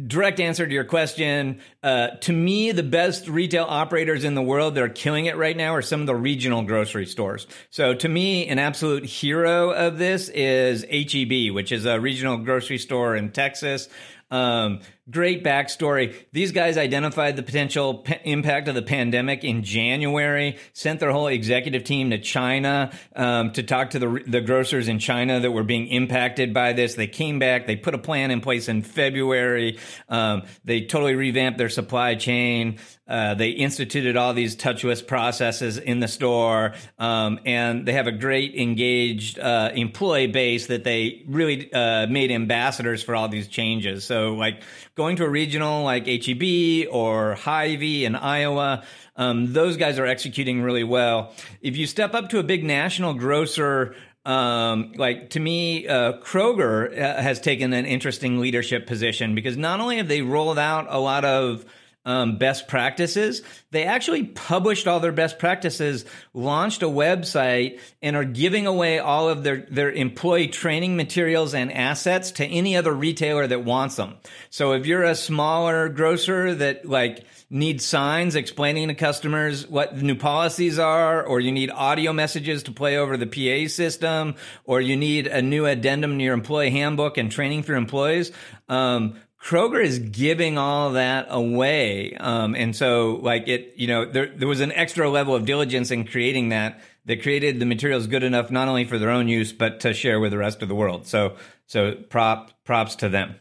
[0.08, 4.74] direct answer to your question uh, to me the best retail operators in the world
[4.74, 8.08] that are killing it right now are some of the regional grocery stores so to
[8.08, 13.30] me an absolute hero of this is HEB which is a regional grocery store in
[13.30, 13.88] texas
[14.30, 16.14] um, great backstory.
[16.32, 21.28] These guys identified the potential p- impact of the pandemic in January, sent their whole
[21.28, 25.62] executive team to China um, to talk to the, the grocers in China that were
[25.62, 26.94] being impacted by this.
[26.94, 29.78] They came back, they put a plan in place in February.
[30.08, 32.78] Um, they totally revamped their supply chain.
[33.08, 38.12] Uh, they instituted all these touchless processes in the store, um, and they have a
[38.12, 44.02] great engaged uh, employee base that they really uh, made ambassadors for all these changes.
[44.02, 44.62] So, like
[44.96, 48.82] going to a regional like HEB or Hy-Vee in Iowa,
[49.16, 51.34] um, those guys are executing really well.
[51.60, 56.90] If you step up to a big national grocer, um, like to me, uh, Kroger
[56.98, 60.98] uh, has taken an interesting leadership position because not only have they rolled out a
[60.98, 61.66] lot of
[62.06, 63.42] um, best practices.
[63.72, 69.28] They actually published all their best practices, launched a website, and are giving away all
[69.28, 74.14] of their, their employee training materials and assets to any other retailer that wants them.
[74.50, 80.02] So if you're a smaller grocer that like needs signs explaining to customers what the
[80.02, 84.80] new policies are, or you need audio messages to play over the PA system, or
[84.80, 88.32] you need a new addendum to your employee handbook and training for employees,
[88.68, 89.16] um,
[89.46, 92.16] Kroger is giving all that away.
[92.16, 95.92] Um, and so like it, you know, there, there was an extra level of diligence
[95.92, 99.52] in creating that that created the materials good enough, not only for their own use,
[99.52, 101.06] but to share with the rest of the world.
[101.06, 101.36] So,
[101.68, 103.36] so prop, props to them.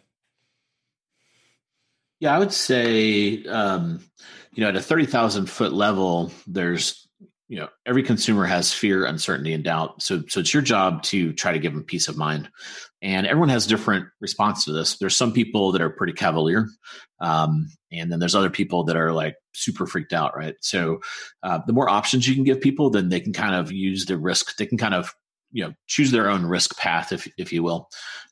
[2.19, 3.99] Yeah, I would say, um,
[4.53, 7.05] you know, at a 30,000 foot level, there's
[7.47, 11.31] you know every consumer has fear uncertainty and doubt so so it's your job to
[11.33, 12.49] try to give them peace of mind
[13.05, 14.97] and everyone has different response to this.
[14.97, 16.67] There's some people that are pretty cavalier
[17.19, 20.55] um, and then there's other people that are like super freaked out right?
[20.61, 21.01] So
[21.43, 24.17] uh, the more options you can give people then they can kind of use the
[24.17, 25.13] risk they can kind of
[25.51, 27.87] you know choose their own risk path if if you will.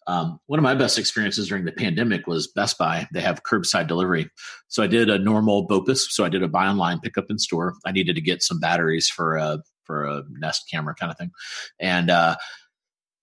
[0.08, 3.08] Um, one of my best experiences during the pandemic was best buy.
[3.14, 4.30] They have curbside delivery.
[4.68, 7.38] So i did a normal BOPIS so i did a buy online pick up in
[7.38, 7.76] store.
[7.86, 11.32] I needed to get some batteries for a for a nest camera kind of thing.
[11.80, 12.36] And uh,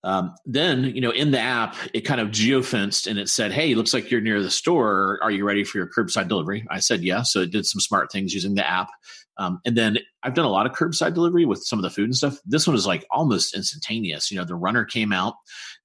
[0.03, 3.75] um, then, you know, in the app, it kind of geofenced and it said, Hey,
[3.75, 5.19] looks like you're near the store.
[5.23, 6.67] Are you ready for your curbside delivery?
[6.71, 7.23] I said, Yeah.
[7.23, 8.89] So it did some smart things using the app.
[9.37, 12.05] Um, and then I've done a lot of curbside delivery with some of the food
[12.05, 12.39] and stuff.
[12.45, 14.31] This one was like almost instantaneous.
[14.31, 15.35] You know, the runner came out,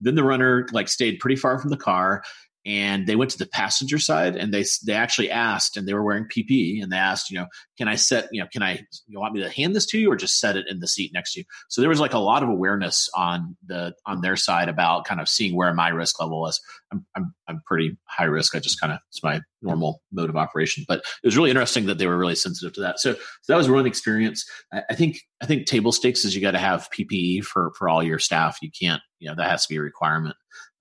[0.02, 2.24] then the runner like stayed pretty far from the car
[2.66, 6.04] and they went to the passenger side and they they actually asked and they were
[6.04, 7.46] wearing PPE and they asked you know
[7.78, 10.12] can I set you know can I you want me to hand this to you
[10.12, 11.46] or just set it in the seat next to you?
[11.70, 15.22] So there was like a lot of awareness on the on their side about kind
[15.22, 16.60] of seeing where my risk level was.
[16.92, 18.56] I'm I'm, I'm pretty high risk.
[18.56, 20.86] I just kind of it's my normal mode of operation.
[20.88, 23.00] But it was really interesting that they were really sensitive to that.
[23.00, 24.46] So, so that was one experience.
[24.72, 27.90] I, I think I think table stakes is you got to have PPE for for
[27.90, 28.58] all your staff.
[28.62, 30.36] You can't you know that has to be a requirement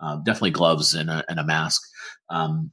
[0.05, 1.83] uh, definitely gloves and a, and a mask.
[2.29, 2.73] Um,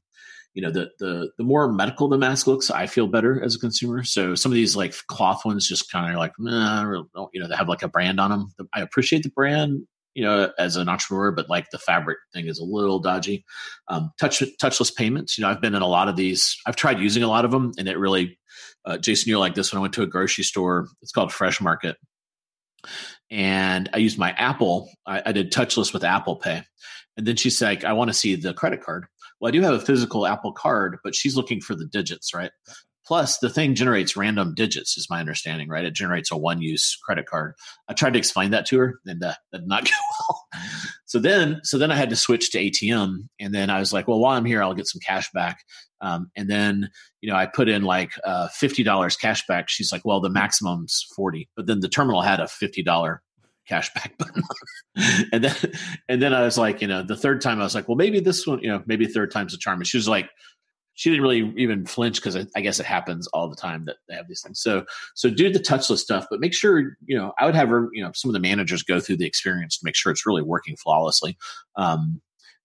[0.53, 3.59] you know, the the the more medical the mask looks, I feel better as a
[3.59, 4.03] consumer.
[4.03, 7.69] So some of these like cloth ones just kind of like, you know, they have
[7.69, 8.53] like a brand on them.
[8.73, 12.59] I appreciate the brand you know, as an entrepreneur, but like the fabric thing is
[12.59, 13.45] a little dodgy.
[13.87, 15.37] Um, touch touchless payments.
[15.37, 16.57] You know, I've been in a lot of these.
[16.65, 18.37] I've tried using a lot of them, and it really,
[18.85, 20.87] uh, Jason, you're like this when I went to a grocery store.
[21.01, 21.97] It's called Fresh Market,
[23.29, 24.89] and I used my Apple.
[25.05, 26.63] I, I did touchless with Apple Pay,
[27.21, 29.05] and then she's like, "I want to see the credit card."
[29.39, 32.49] Well, I do have a physical Apple card, but she's looking for the digits, right?
[33.05, 35.85] Plus, the thing generates random digits, is my understanding, right?
[35.85, 37.53] It generates a one use credit card.
[37.87, 40.47] I tried to explain that to her, and that did not go well.
[41.05, 44.07] So then, so then I had to switch to ATM, and then I was like,
[44.07, 45.59] well, while I'm here, I'll get some cash back.
[46.01, 46.89] Um, and then,
[47.21, 49.69] you know, I put in like uh, fifty dollars cash back.
[49.69, 53.21] She's like, well, the maximum's forty, but then the terminal had a fifty dollar
[53.69, 54.43] cashback button.
[55.31, 55.55] and then,
[56.09, 58.19] and then I was like, you know, the third time I was like, well, maybe
[58.19, 59.79] this one, you know, maybe third time's a charm.
[59.79, 60.29] And she was like,
[60.93, 63.97] she didn't really even flinch because I, I, guess it happens all the time that
[64.07, 64.61] they have these things.
[64.61, 64.85] So,
[65.15, 67.33] so do the touchless stuff, but make sure you know.
[67.39, 69.85] I would have her, you know, some of the managers go through the experience to
[69.85, 71.37] make sure it's really working flawlessly.
[71.75, 72.21] Um,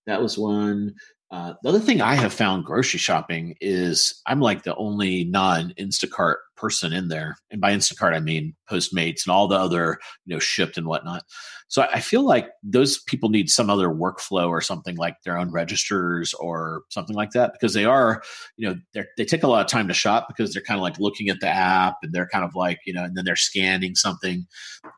[0.07, 0.94] that was one.
[1.31, 5.72] Uh, the other thing I have found grocery shopping is I'm like the only non
[5.77, 10.35] Instacart person in there, and by Instacart I mean Postmates and all the other you
[10.35, 11.24] know Shipt and whatnot.
[11.68, 15.51] So I feel like those people need some other workflow or something like their own
[15.51, 18.22] registers or something like that because they are
[18.57, 20.83] you know they they take a lot of time to shop because they're kind of
[20.83, 23.35] like looking at the app and they're kind of like you know and then they're
[23.35, 24.47] scanning something.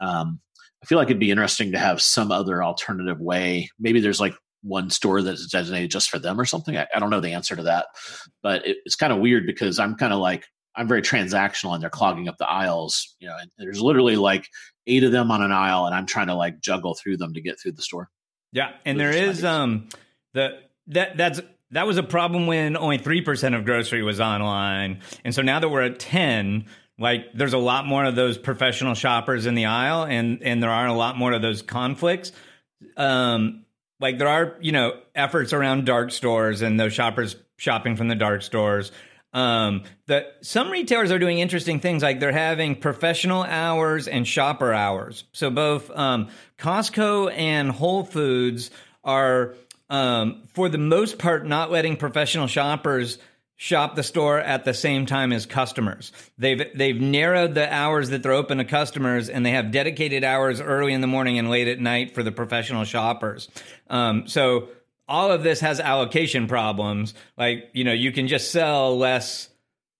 [0.02, 0.40] Um,
[0.82, 3.70] I feel like it'd be interesting to have some other alternative way.
[3.80, 6.76] Maybe there's like one store that's designated just for them or something.
[6.76, 7.86] I, I don't know the answer to that,
[8.42, 11.82] but it, it's kind of weird because I'm kind of like I'm very transactional and
[11.82, 13.16] they're clogging up the aisles.
[13.20, 14.48] You know, and there's literally like
[14.86, 17.40] eight of them on an aisle, and I'm trying to like juggle through them to
[17.40, 18.10] get through the store.
[18.52, 19.88] Yeah, and there is um
[20.34, 21.40] the that that's
[21.70, 25.60] that was a problem when only three percent of grocery was online, and so now
[25.60, 26.66] that we're at ten.
[27.00, 30.70] Like there's a lot more of those professional shoppers in the aisle, and and there
[30.70, 32.32] are a lot more of those conflicts.
[32.96, 33.64] Um,
[34.00, 38.14] like there are you know efforts around dark stores and those shoppers shopping from the
[38.14, 38.92] dark stores.
[39.32, 44.72] Um that some retailers are doing interesting things like they're having professional hours and shopper
[44.72, 45.24] hours.
[45.32, 46.28] So both um
[46.58, 48.70] costco and whole foods
[49.04, 49.54] are
[49.90, 53.18] um for the most part not letting professional shoppers
[53.60, 56.12] shop the store at the same time as customers.
[56.38, 60.60] They've they've narrowed the hours that they're open to customers, and they have dedicated hours
[60.60, 63.48] early in the morning and late at night for the professional shoppers.
[63.90, 64.68] Um, so
[65.08, 67.14] all of this has allocation problems.
[67.36, 69.48] Like you know, you can just sell less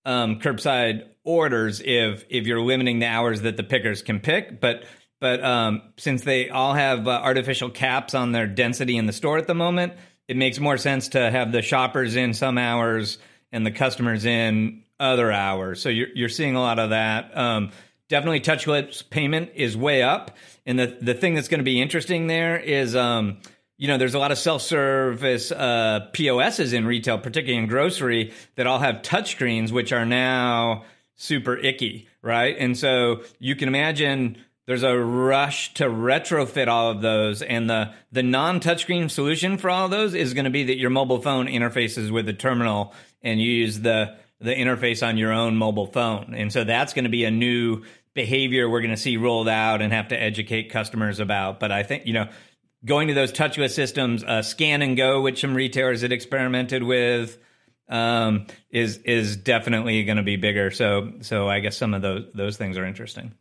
[0.04, 4.84] um, curbside orders if if you're limiting the hours that the pickers can pick, but.
[5.20, 9.36] But um, since they all have uh, artificial caps on their density in the store
[9.36, 9.94] at the moment,
[10.28, 13.18] it makes more sense to have the shoppers in some hours
[13.52, 15.80] and the customers in other hours.
[15.80, 17.36] So you're you're seeing a lot of that.
[17.36, 17.70] Um,
[18.08, 20.36] definitely touchless payment is way up,
[20.66, 22.96] and the the thing that's going to be interesting there is.
[22.96, 23.38] Um,
[23.80, 28.66] you know, there's a lot of self-service uh, POSs in retail, particularly in grocery, that
[28.66, 30.82] all have touchscreens, which are now
[31.14, 32.56] super icky, right?
[32.58, 34.36] And so you can imagine
[34.66, 39.70] there's a rush to retrofit all of those, and the the non touchscreen solution for
[39.70, 42.92] all of those is going to be that your mobile phone interfaces with the terminal
[43.22, 46.34] and you use the the interface on your own mobile phone.
[46.34, 47.82] And so that's going to be a new
[48.14, 51.60] behavior we're going to see rolled out and have to educate customers about.
[51.60, 52.28] But I think, you know,
[52.84, 57.38] going to those touchless systems, uh, scan and go, which some retailers had experimented with,
[57.88, 60.70] um, is is definitely going to be bigger.
[60.70, 63.32] So so I guess some of those those things are interesting.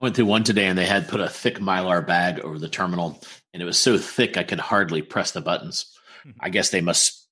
[0.00, 2.68] I went through one today and they had put a thick mylar bag over the
[2.68, 3.20] terminal
[3.52, 5.92] and it was so thick I could hardly press the buttons.
[6.22, 6.30] Hmm.
[6.40, 7.25] I guess they must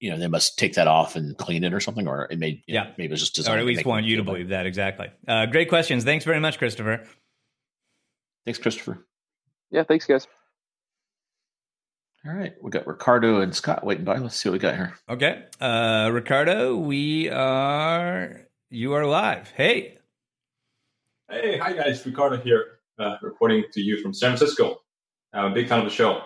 [0.00, 2.62] you know they must take that off and clean it or something or it may
[2.66, 4.66] yeah know, maybe it was just designed or at least want you to believe that
[4.66, 5.10] exactly.
[5.26, 6.04] Uh, great questions.
[6.04, 7.04] Thanks very much christopher.
[8.44, 9.06] Thanks christopher.
[9.70, 10.26] Yeah thanks guys.
[12.26, 14.18] All right we got ricardo and scott waiting by.
[14.18, 14.94] Let's see what we got here.
[15.08, 19.50] Okay uh, ricardo we are you are live.
[19.50, 19.98] Hey.
[21.30, 22.04] Hey hi guys.
[22.04, 24.80] Ricardo here uh, reporting to you from san francisco.
[25.32, 26.22] I'm a big fan of the show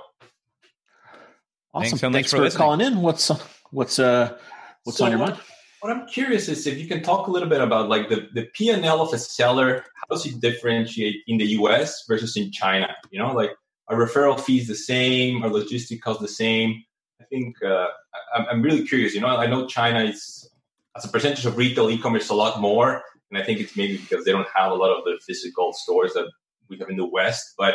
[1.76, 1.98] Awesome.
[1.98, 3.02] Thanks, so Thanks for, for calling in.
[3.02, 3.30] What's
[3.70, 4.36] what's uh
[4.84, 5.36] what's so on your mind?
[5.80, 8.48] What I'm curious is if you can talk a little bit about like the the
[8.54, 9.84] P and L of a seller.
[9.94, 12.04] How does it differentiate in the U.S.
[12.08, 12.96] versus in China?
[13.10, 13.50] You know, like
[13.88, 15.44] are referral fees the same?
[15.44, 16.82] Are logistic costs the same?
[17.20, 17.88] I think uh,
[18.34, 19.14] I'm, I'm really curious.
[19.14, 20.48] You know, I know China is
[20.96, 24.24] as a percentage of retail e-commerce a lot more, and I think it's maybe because
[24.24, 26.26] they don't have a lot of the physical stores that
[26.70, 27.52] we have in the West.
[27.58, 27.74] But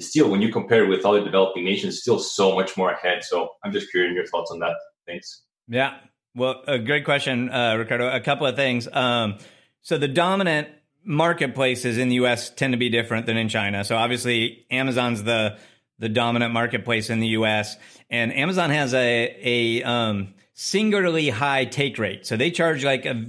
[0.00, 3.24] still, when you compare with other developing nations, still so much more ahead.
[3.24, 4.76] So I'm just curious your thoughts on that.
[5.06, 5.42] Thanks.
[5.68, 5.98] Yeah.
[6.34, 8.08] Well, a great question, uh, Ricardo.
[8.08, 8.88] A couple of things.
[8.90, 9.38] Um,
[9.82, 10.68] so the dominant
[11.04, 13.84] marketplaces in the US tend to be different than in China.
[13.84, 15.58] So obviously Amazon's the
[15.98, 17.76] the dominant marketplace in the US
[18.10, 22.26] and Amazon has a a um, singularly high take rate.
[22.26, 23.26] So they charge like a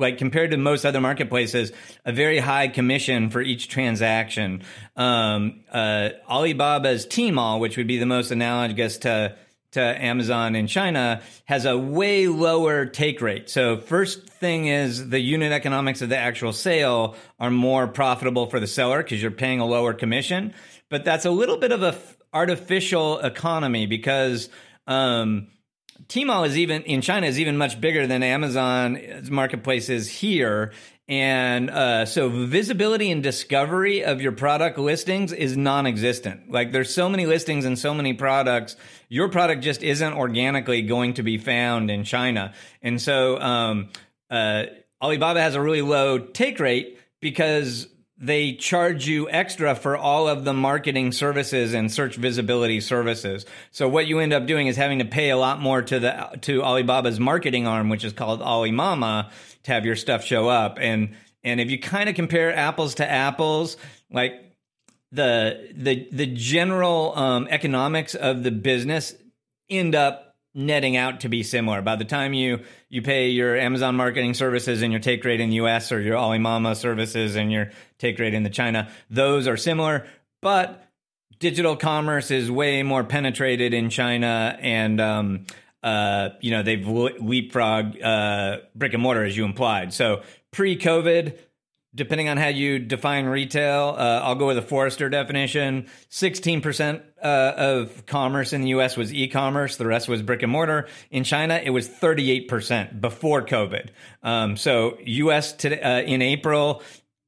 [0.00, 1.72] like compared to most other marketplaces,
[2.04, 4.62] a very high commission for each transaction.
[4.96, 9.36] Um, uh, Alibaba's Tmall, which would be the most analogous to
[9.72, 13.48] to Amazon in China has a way lower take rate.
[13.48, 18.58] So first thing is the unit economics of the actual sale are more profitable for
[18.58, 20.54] the seller because you're paying a lower commission.
[20.88, 24.48] But that's a little bit of a f- artificial economy because
[24.88, 25.46] um,
[26.10, 30.72] Tmall is even in China is even much bigger than Amazon's marketplace is here.
[31.06, 36.50] And uh, so visibility and discovery of your product listings is non-existent.
[36.50, 38.74] Like there's so many listings and so many products,
[39.08, 42.54] your product just isn't organically going to be found in China.
[42.82, 43.90] And so um,
[44.30, 44.64] uh,
[45.00, 47.86] Alibaba has a really low take rate because
[48.22, 53.46] they charge you extra for all of the marketing services and search visibility services.
[53.70, 56.38] So what you end up doing is having to pay a lot more to the
[56.42, 59.30] to Alibaba's marketing arm, which is called Alimama,
[59.62, 60.76] to have your stuff show up.
[60.78, 63.78] And and if you kind of compare apples to apples,
[64.12, 64.34] like
[65.10, 69.14] the the the general um, economics of the business
[69.70, 71.82] end up netting out to be similar.
[71.82, 75.50] By the time you you pay your Amazon marketing services and your take rate in
[75.50, 79.56] the US or your Alimama services and your take rate in the China, those are
[79.56, 80.06] similar,
[80.42, 80.88] but
[81.38, 85.46] digital commerce is way more penetrated in China and um,
[85.82, 89.92] uh, you know they've leapfrogged uh, brick and mortar as you implied.
[89.92, 91.38] So pre-COVID,
[91.94, 95.88] depending on how you define retail, uh, I'll go with the Forrester definition.
[96.10, 97.26] 16% uh,
[97.56, 100.88] of commerce in the US was e commerce, the rest was brick and mortar.
[101.10, 103.90] In China, it was 38% before COVID.
[104.22, 106.82] Um, so, US today, uh, in April,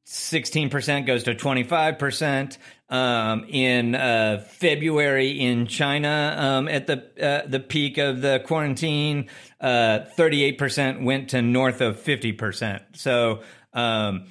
[0.07, 2.59] 16% goes to 25%.
[2.89, 9.31] Um, in uh, February in China, um, at the uh, the peak of the quarantine,
[9.63, 12.83] uh, 38% went to north of 50%.
[12.93, 13.41] So,
[13.73, 14.27] um,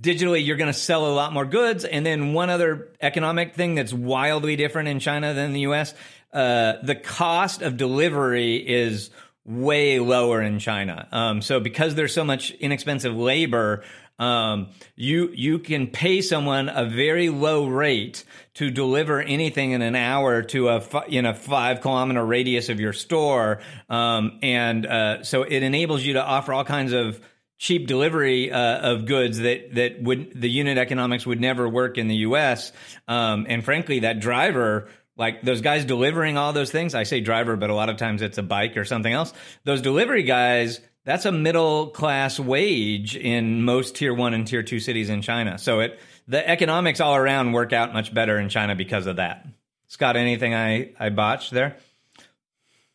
[0.00, 1.84] digitally you're going to sell a lot more goods.
[1.84, 5.94] And then one other economic thing that's wildly different in china than the us
[6.32, 9.10] uh, the cost of delivery is
[9.44, 11.08] way lower in china.
[11.10, 13.82] Um, so because there's so much inexpensive labor
[14.18, 18.24] um, you you can pay someone a very low rate
[18.54, 22.92] to deliver anything in an hour to a in a five kilometer radius of your
[22.92, 27.20] store, um, and uh, so it enables you to offer all kinds of
[27.58, 32.08] cheap delivery uh, of goods that that would the unit economics would never work in
[32.08, 32.72] the U.S.
[33.06, 34.88] Um, and frankly, that driver.
[35.16, 38.22] Like those guys delivering all those things, I say driver, but a lot of times
[38.22, 39.32] it's a bike or something else.
[39.64, 44.78] Those delivery guys, that's a middle class wage in most tier one and tier two
[44.78, 45.58] cities in China.
[45.58, 45.98] So it
[46.28, 49.44] the economics all around work out much better in China because of that.
[49.88, 51.78] Scot, anything I, I botched there?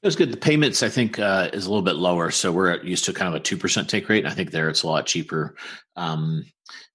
[0.03, 0.33] It was good.
[0.33, 2.29] The payments, I think, uh, is a little bit lower.
[2.29, 4.25] So we're used to kind of a two percent take rate.
[4.25, 5.55] And I think there it's a lot cheaper.
[5.95, 6.43] Um,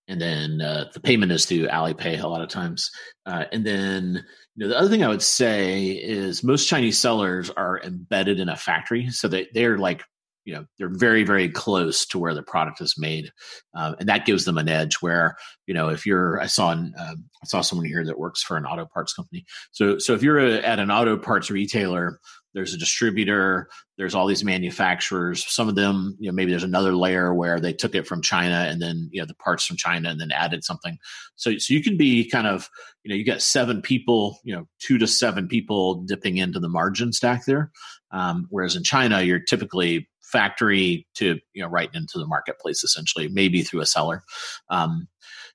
[0.09, 2.91] and then uh, the payment is through Alipay a lot of times.
[3.25, 4.25] Uh, and then
[4.57, 8.51] you know the other thing I would say is most Chinese sellers are embedded in
[8.51, 10.03] a factory, so they they're like
[10.45, 13.31] you know they're very very close to where the product is made,
[13.75, 14.97] um, and that gives them an edge.
[14.97, 15.37] Where
[15.67, 18.57] you know if you're I saw an, uh, I saw someone here that works for
[18.57, 19.45] an auto parts company.
[19.71, 22.19] So so if you're a, at an auto parts retailer
[22.59, 25.45] there's a distributor there's all these manufacturers.
[25.47, 28.67] Some of them you know maybe there's another layer where they took it from china
[28.69, 30.99] and then you know the parts from china and then added something.
[31.37, 32.69] So so you can be kind of
[33.03, 36.69] you know you got seven people you know two to seven people dipping into the
[36.69, 37.71] margin stack there.
[38.11, 43.29] Um, whereas in china you're typically factory to you know right into the marketplace essentially
[43.29, 44.25] maybe through a seller.
[44.69, 45.07] Um,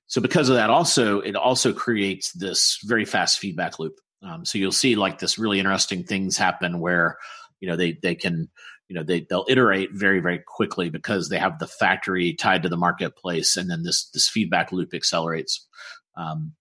[0.06, 3.94] so because of that also it also creates this very fast feedback loop
[4.24, 7.16] um, so you'll see like this really interesting things happen where
[7.60, 8.48] you know they they can
[8.88, 12.68] you know they they'll iterate very very quickly because they have the factory tied to
[12.68, 15.66] the marketplace, and then this this feedback loop accelerates.
[16.16, 16.52] Um,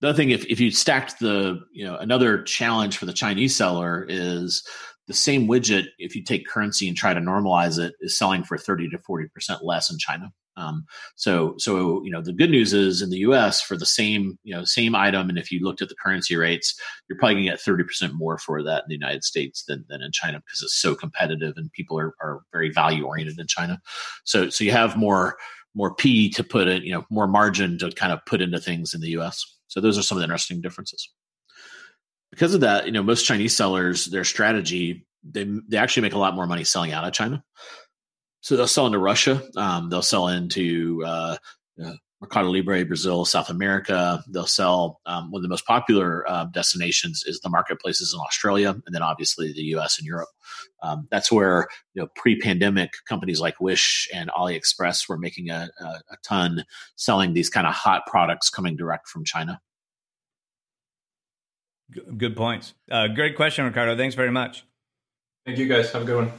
[0.00, 3.56] the other thing, if if you stacked the you know another challenge for the Chinese
[3.56, 4.64] seller is
[5.08, 8.56] the same widget if you take currency and try to normalize it is selling for
[8.56, 12.74] 30 to 40 percent less in china um, so, so you know, the good news
[12.74, 13.62] is in the U.S.
[13.62, 16.78] for the same you know same item, and if you looked at the currency rates,
[17.08, 19.84] you're probably going to get thirty percent more for that in the United States than,
[19.88, 23.46] than in China because it's so competitive and people are, are very value oriented in
[23.46, 23.80] China.
[24.24, 25.36] So, so you have more
[25.74, 28.94] more P to put it, you know, more margin to kind of put into things
[28.94, 29.44] in the U.S.
[29.68, 31.08] So those are some of the interesting differences.
[32.30, 36.18] Because of that, you know, most Chinese sellers, their strategy, they they actually make a
[36.18, 37.42] lot more money selling out of China.
[38.40, 39.42] So they'll sell into Russia.
[39.56, 41.36] Um, they'll sell into uh,
[41.84, 44.22] uh, Mercado Libre, Brazil, South America.
[44.28, 48.70] They'll sell um, one of the most popular uh, destinations is the marketplaces in Australia,
[48.70, 49.98] and then obviously the U.S.
[49.98, 50.28] and Europe.
[50.82, 55.84] Um, that's where you know pre-pandemic companies like Wish and AliExpress were making a, a,
[55.84, 56.64] a ton,
[56.96, 59.60] selling these kind of hot products coming direct from China.
[61.90, 62.74] Good points.
[62.90, 63.96] Uh, great question, Ricardo.
[63.96, 64.64] Thanks very much.
[65.46, 65.90] Thank you, guys.
[65.92, 66.32] Have a good one.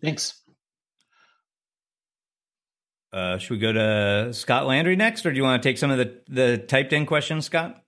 [0.00, 0.40] Thanks.
[3.12, 5.90] Uh, should we go to Scott Landry next, or do you want to take some
[5.90, 7.80] of the, the typed in questions, Scot?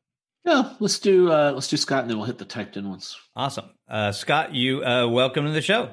[0.45, 3.17] Yeah, let's do uh, let's do Scott, and then we'll hit the typed in ones.
[3.35, 4.55] Awesome, uh, Scott.
[4.55, 5.91] You uh, welcome to the show.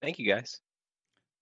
[0.00, 0.60] Thank you, guys.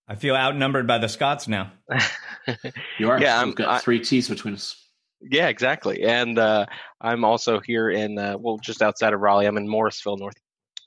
[0.09, 1.71] I feel outnumbered by the Scots now.
[2.99, 3.21] you are.
[3.21, 4.88] Yeah, we've got I, three T's between us.
[5.21, 6.03] Yeah, exactly.
[6.05, 6.67] And uh,
[7.01, 9.47] I'm also here in uh, well, just outside of Raleigh.
[9.47, 10.37] I'm in Morrisville, North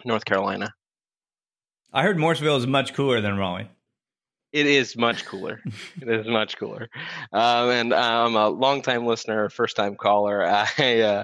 [0.05, 0.73] North Carolina.
[1.93, 3.69] I heard Morrisville is much cooler than Raleigh.
[4.53, 5.61] It is much cooler.
[6.01, 6.89] it is much cooler.
[7.31, 10.45] Um, and I'm a longtime listener, first time caller.
[10.77, 11.23] I, uh,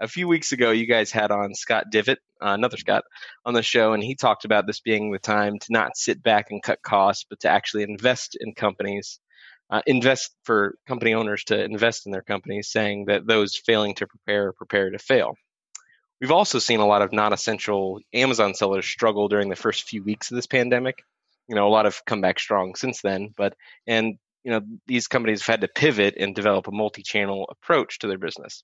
[0.00, 3.04] a few weeks ago, you guys had on Scott Divot, uh, another Scott,
[3.44, 6.46] on the show, and he talked about this being the time to not sit back
[6.50, 9.20] and cut costs, but to actually invest in companies,
[9.70, 14.06] uh, invest for company owners to invest in their companies, saying that those failing to
[14.06, 15.34] prepare prepare to fail.
[16.20, 20.02] We've also seen a lot of non essential Amazon sellers struggle during the first few
[20.02, 20.96] weeks of this pandemic
[21.50, 23.54] you know a lot have come back strong since then but
[23.86, 24.14] and
[24.44, 28.18] you know these companies have had to pivot and develop a multi-channel approach to their
[28.18, 28.62] business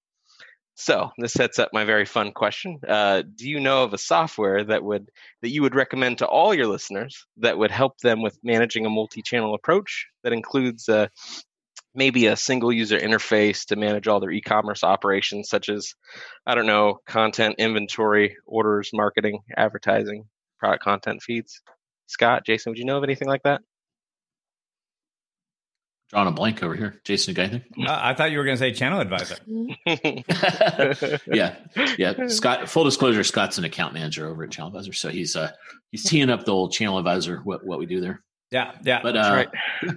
[0.76, 4.64] so this sets up my very fun question uh, do you know of a software
[4.64, 5.10] that would
[5.42, 8.90] that you would recommend to all your listeners that would help them with managing a
[8.90, 11.08] multi-channel approach that includes uh,
[11.94, 15.94] maybe a single user interface to manage all their e-commerce operations such as
[16.46, 20.24] i don't know content inventory orders marketing advertising
[20.58, 21.62] product content feeds
[22.06, 23.62] Scot, Jason, would you know of anything like that?
[26.10, 27.00] Drawing a blank over here.
[27.02, 27.86] Jason, you got anything?
[27.86, 29.40] Uh, I thought you were going to say ChannelAdvisor.
[31.34, 31.56] yeah,
[31.98, 32.28] yeah.
[32.28, 32.68] Scott.
[32.68, 35.50] Full disclosure: Scott's an account manager over at ChannelAdvisor, so he's uh
[35.90, 38.22] he's teeing up the old ChannelAdvisor what what we do there.
[38.52, 39.00] Yeah, yeah.
[39.02, 39.48] But uh, right.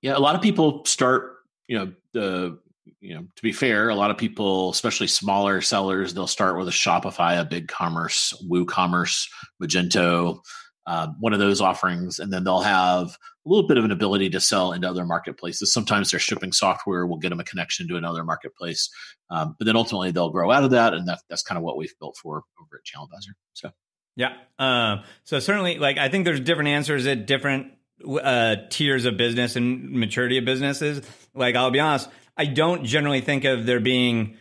[0.00, 1.32] yeah, a lot of people start.
[1.66, 2.60] You know the
[3.00, 6.68] you know to be fair, a lot of people, especially smaller sellers, they'll start with
[6.68, 9.28] a Shopify, a Big BigCommerce, WooCommerce,
[9.60, 10.38] Magento
[10.86, 14.30] uh, one of those offerings, and then they'll have a little bit of an ability
[14.30, 15.72] to sell into other marketplaces.
[15.72, 18.90] Sometimes their shipping software will get them a connection to another marketplace,
[19.30, 21.76] um, but then ultimately they'll grow out of that, and that, that's kind of what
[21.76, 23.34] we've built for over at ChannelAdvisor.
[23.52, 23.70] So,
[24.16, 27.72] yeah, um, so certainly, like I think there's different answers at different
[28.06, 31.02] uh, tiers of business and maturity of businesses.
[31.34, 34.36] Like I'll be honest, I don't generally think of there being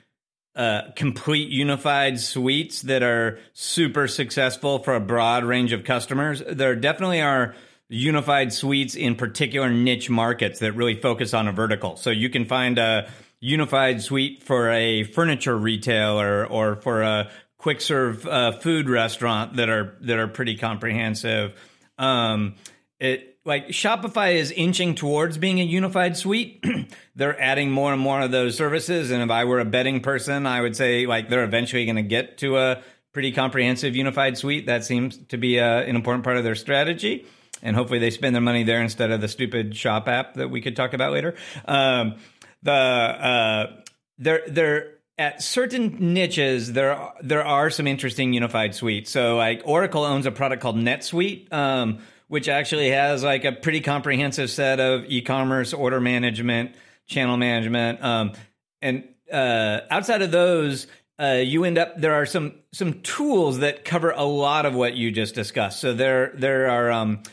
[0.56, 6.42] uh, complete unified suites that are super successful for a broad range of customers.
[6.50, 7.56] There definitely are
[7.96, 11.96] unified suites in particular niche markets that really focus on a vertical.
[11.96, 17.80] So you can find a unified suite for a furniture retailer or for a quick
[17.80, 21.54] serve uh, food restaurant that are that are pretty comprehensive.
[21.98, 22.56] Um,
[23.00, 26.66] it like Shopify is inching towards being a unified suite.
[27.16, 29.10] they're adding more and more of those services.
[29.10, 32.02] And if I were a betting person, I would say like they're eventually going to
[32.02, 32.82] get to a
[33.14, 34.66] pretty comprehensive unified suite.
[34.66, 37.26] That seems to be uh, an important part of their strategy.
[37.62, 40.62] And hopefully they spend their money there instead of the stupid shop app that we
[40.62, 41.36] could talk about later.
[41.66, 42.16] Um,
[42.64, 43.82] the uh,
[44.18, 49.12] they're they're at certain niches there there are some interesting unified suites.
[49.12, 51.52] So like Oracle owns a product called NetSuite.
[51.54, 56.76] Um, which actually has like a pretty comprehensive set of e-commerce order management,
[57.06, 58.34] channel management, um,
[58.82, 60.88] and uh, outside of those,
[61.20, 64.96] uh, you end up there are some some tools that cover a lot of what
[64.96, 65.80] you just discussed.
[65.80, 67.24] So there there are um,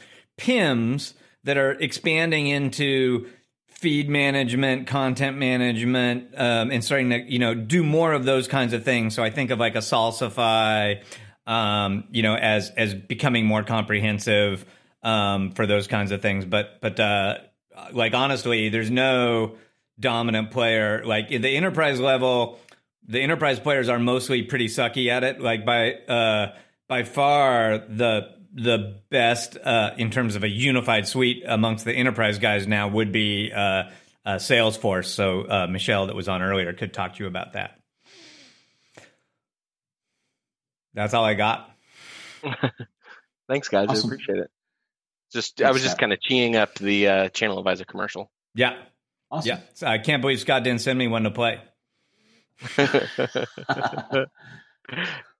[0.42, 1.14] PIMS
[1.44, 3.28] that are expanding into
[3.68, 8.72] feed management, content management, um, and starting to you know do more of those kinds
[8.72, 9.14] of things.
[9.14, 11.04] So I think of like a Salsify,
[11.46, 14.66] um, you know, as as becoming more comprehensive
[15.04, 16.44] um, for those kinds of things.
[16.44, 17.38] But but uh,
[17.92, 19.56] like honestly, there's no
[20.00, 22.58] dominant player like the enterprise level.
[23.06, 25.40] The enterprise players are mostly pretty sucky at it.
[25.40, 26.56] Like by uh,
[26.88, 32.38] by far the the best uh, in terms of a unified suite amongst the enterprise
[32.38, 33.58] guys now would be uh,
[34.24, 35.06] uh, Salesforce.
[35.06, 37.78] So uh, Michelle, that was on earlier, could talk to you about that.
[40.94, 41.70] That's all I got.
[43.48, 43.88] Thanks, guys.
[43.88, 44.10] Awesome.
[44.10, 44.50] I appreciate it.
[45.32, 48.30] Just Thanks, I was just kind of teeing up the uh, ChannelAdvisor commercial.
[48.54, 48.76] Yeah,
[49.30, 49.48] awesome.
[49.48, 51.58] Yeah, so I can't believe Scott didn't send me one to play.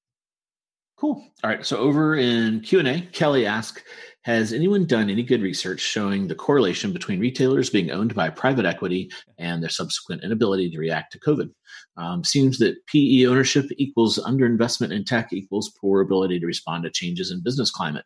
[1.03, 1.25] cool.
[1.43, 1.67] All right.
[1.67, 3.83] So over in Q and A, Kelly asked,
[4.23, 8.65] Has anyone done any good research showing the correlation between retailers being owned by private
[8.65, 11.51] equity and their subsequent inability to react to COVID?
[11.97, 16.91] Um, seems that PE ownership equals underinvestment in tech equals poor ability to respond to
[16.91, 18.05] changes in business climate.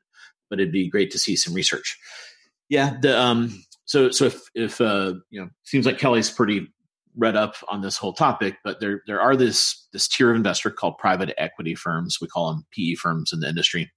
[0.49, 1.99] But it'd be great to see some research.
[2.71, 6.73] Yeah, the um, so so if if uh, you know, seems like Kelly's pretty
[7.17, 10.71] read up on this whole topic, but there there are this this tier of investor
[10.71, 12.19] called private equity firms.
[12.21, 13.91] We call them PE firms in the industry,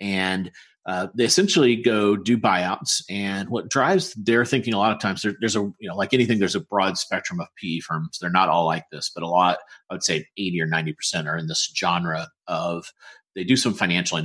[0.00, 0.50] and
[0.86, 3.02] uh, they essentially go do buyouts.
[3.10, 6.14] And what drives their thinking a lot of times there, there's a you know like
[6.14, 8.18] anything there's a broad spectrum of PE firms.
[8.20, 9.58] They're not all like this, but a lot
[9.90, 12.92] I would say eighty or ninety percent are in this genre of
[13.34, 14.20] they do some financial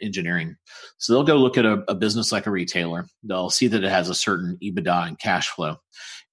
[0.00, 0.56] engineering.
[0.98, 3.06] So they'll go look at a, a, business like a retailer.
[3.22, 5.76] They'll see that it has a certain EBITDA and cash flow.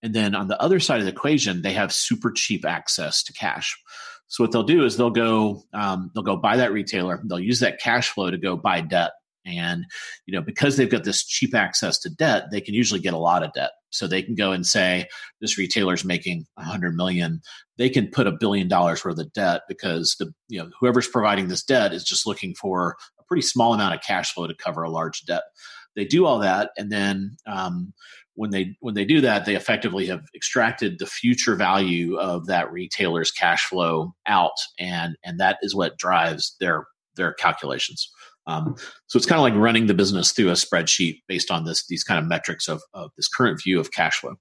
[0.04, 3.34] And then on the other side of the equation, they have super cheap access to
[3.34, 3.82] cash.
[4.28, 7.22] So what they'll do is they'll go um, they'll go buy that retailer.
[7.24, 9.12] They'll use that cash flow to go buy debt.
[9.46, 9.86] And
[10.26, 13.18] you know because they've got this cheap access to debt, they can usually get a
[13.18, 13.72] lot of debt.
[13.92, 15.08] So they can go and say
[15.40, 17.42] this retailer's making a 100 million.
[17.78, 21.48] They can put a billion dollars worth of debt because the you know whoever's providing
[21.48, 24.84] this debt is just looking for a pretty small amount of cash flow to cover
[24.84, 25.44] a large debt.
[25.96, 27.94] They do all that, and then um,
[28.36, 32.72] when they when they do that, they effectively have extracted the future value of that
[32.72, 38.10] retailer's cash flow out, and and that is what drives their their calculations.
[38.46, 38.76] Um,
[39.08, 42.04] so it's kind of like running the business through a spreadsheet based on this these
[42.04, 44.36] kind of metrics of, of this current view of cash flow.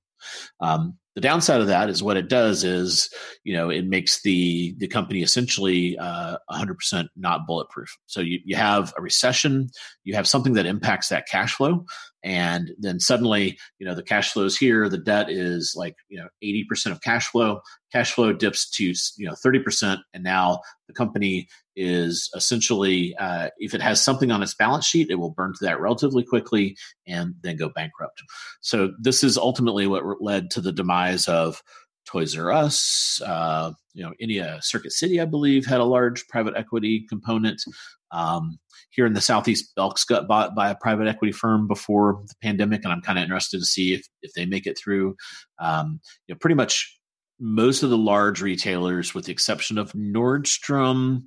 [0.61, 3.11] Um, the downside of that is what it does is,
[3.45, 7.95] you know, it makes the the company essentially uh, 100% not bulletproof.
[8.07, 9.69] So you, you have a recession,
[10.05, 11.85] you have something that impacts that cash flow,
[12.25, 16.19] and then suddenly, you know, the cash flow is here, the debt is like, you
[16.19, 17.61] know, 80% of cash flow.
[17.91, 18.85] Cash flow dips to,
[19.17, 24.43] you know, 30%, and now the company is essentially, uh, if it has something on
[24.43, 28.23] its balance sheet, it will burn to that relatively quickly and then go bankrupt.
[28.61, 31.63] So this is ultimately what led to the demise of
[32.07, 33.21] Toys R Us.
[33.25, 37.63] Uh, you know, India Circuit City, I believe, had a large private equity component.
[38.11, 38.59] Um,
[38.91, 42.85] here in the southeast, Belk's got bought by a private equity firm before the pandemic,
[42.85, 45.17] and I'm kind of interested to see if if they make it through.
[45.59, 46.99] Um, you know, pretty much
[47.41, 51.23] most of the large retailers, with the exception of Nordstrom,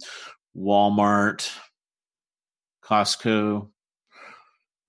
[0.56, 1.52] Walmart,
[2.84, 3.70] Costco,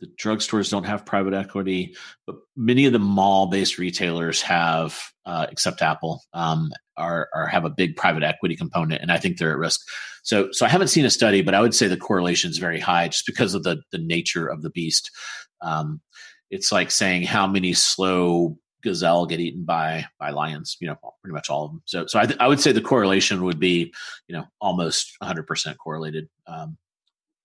[0.00, 5.82] the drugstores don't have private equity, but many of the mall-based retailers have, uh, except
[5.82, 9.58] Apple, um, are, are have a big private equity component, and I think they're at
[9.58, 9.80] risk.
[10.22, 12.80] So, so I haven't seen a study, but I would say the correlation is very
[12.80, 15.10] high just because of the the nature of the beast.
[15.62, 16.00] Um,
[16.50, 20.76] it's like saying how many slow gazelle get eaten by by lions.
[20.80, 21.82] You know, pretty much all of them.
[21.86, 23.92] So, so I, th- I would say the correlation would be,
[24.28, 26.28] you know, almost 100 percent correlated.
[26.46, 26.76] Um,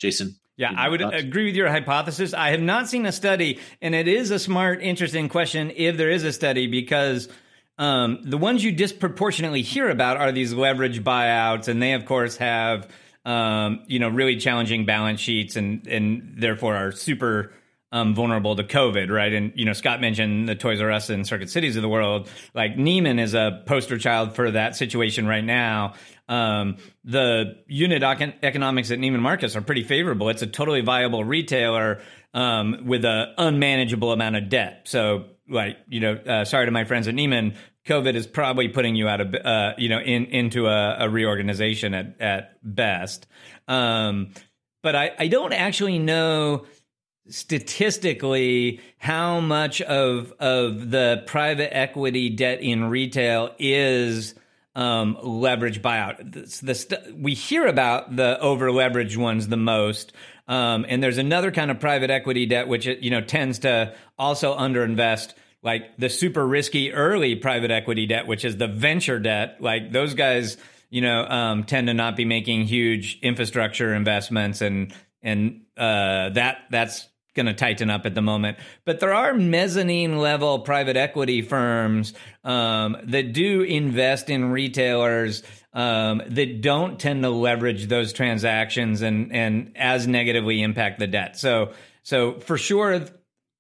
[0.02, 2.34] Jason, yeah, I would agree with your hypothesis.
[2.34, 6.10] I have not seen a study, and it is a smart, interesting question if there
[6.10, 7.30] is a study, because
[7.78, 12.38] um, the ones you disproportionately hear about are these leverage buyouts, and they, of course,
[12.38, 12.90] have
[13.26, 17.54] um, you know really challenging balance sheets, and and therefore are super
[17.92, 19.34] um, vulnerable to COVID, right?
[19.34, 22.30] And you know, Scot mentioned the Toys R Us and Circuit Cities of the world.
[22.54, 25.94] Like Neiman is a poster child for that situation right now.
[26.32, 30.30] Um, the unit economics at Neiman Marcus are pretty favorable.
[30.30, 32.02] It's a totally viable retailer
[32.34, 34.84] um, with an unmanageable amount of debt.
[34.86, 38.96] So, like you know, uh, sorry to my friends at Neiman, COVID is probably putting
[38.96, 43.28] you out of uh, you know in into a, a reorganization at at best.
[43.68, 44.32] Um,
[44.82, 46.66] but I, I don't actually know
[47.28, 54.34] statistically how much of of the private equity debt in retail is
[54.76, 56.48] um, leverage buyout.
[56.48, 60.14] St- we hear about the over leveraged ones the most,
[60.48, 64.56] um, and there's another kind of private equity debt which you know tends to also
[64.58, 65.34] underinvest.
[65.64, 70.16] Like the super risky early private equity debt, which is the venture debt, like those
[70.16, 70.58] guys,
[70.90, 74.92] you know, um, tend to not be making huge infrastructure investments, and
[75.22, 78.58] and uh, that that's going to tighten up at the moment.
[78.86, 82.14] But there are mezzanine level private equity firms
[82.44, 89.32] um, that do invest in retailers um, that don't tend to leverage those transactions and
[89.34, 91.38] and as negatively impact the debt.
[91.38, 91.74] So
[92.04, 93.06] so for sure.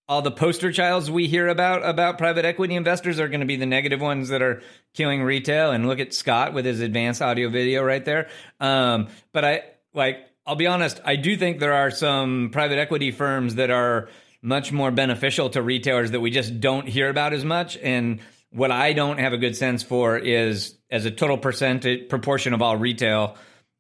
[0.10, 3.56] All the poster childs we hear about about private equity investors are going to be
[3.56, 4.62] the negative ones that are
[4.94, 5.72] killing retail.
[5.72, 8.28] And look at Scot with his advanced audio video right there.
[8.60, 9.64] Um, but I
[9.94, 14.10] like I'll be honest, I do think there are some private equity firms that are
[14.42, 17.78] much more beneficial to retailers that we just don't hear about as much.
[17.78, 18.20] And
[18.50, 22.62] what I don't have a good sense for is as a total percentage proportion of
[22.62, 23.38] all retail,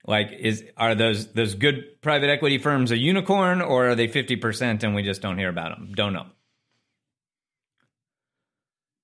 [0.07, 4.36] Like, is are those those good private equity firms a unicorn, or are they fifty
[4.36, 5.93] percent and we just don't hear about them?
[5.93, 6.26] Don't know.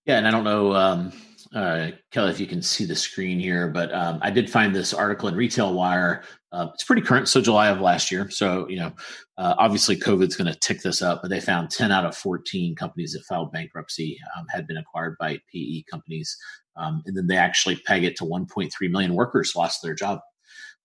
[0.05, 1.11] Yeah, and I don't know, um,
[1.53, 4.93] uh, Kelly, if you can see the screen here, but um, I did find this
[4.93, 6.23] article in Retail Wire.
[6.51, 8.29] Uh, it's pretty current, so July of last year.
[8.29, 8.93] So you know,
[9.37, 12.75] uh, obviously COVID's going to tick this up, but they found 10 out of 14
[12.75, 16.35] companies that filed bankruptcy um, had been acquired by PE companies,
[16.75, 20.19] um, and then they actually peg it to 1.3 million workers lost their job.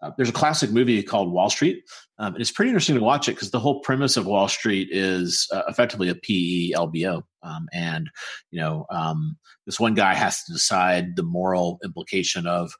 [0.02, 1.84] Uh, there's a classic movie called Wall Street,
[2.18, 4.88] um, and it's pretty interesting to watch it because the whole premise of Wall Street
[4.90, 8.10] is uh, effectively a PE LBO, um, and
[8.50, 9.36] you know um,
[9.66, 12.72] this one guy has to decide the moral implication of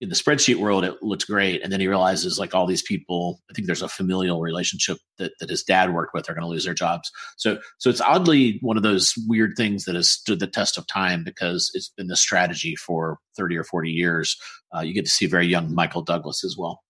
[0.00, 1.62] in the spreadsheet world it looks great.
[1.62, 5.32] And then he realizes like all these people i think there's a familial relationship that,
[5.40, 7.10] that his dad worked with are going to lose their jobs.
[7.36, 10.86] So so it's oddly one of those weird things that has stood the test of
[10.86, 14.36] time because it's been the strategy for 30 or 40 years.
[14.74, 16.80] Uh, you get to see very young michael douglas as well.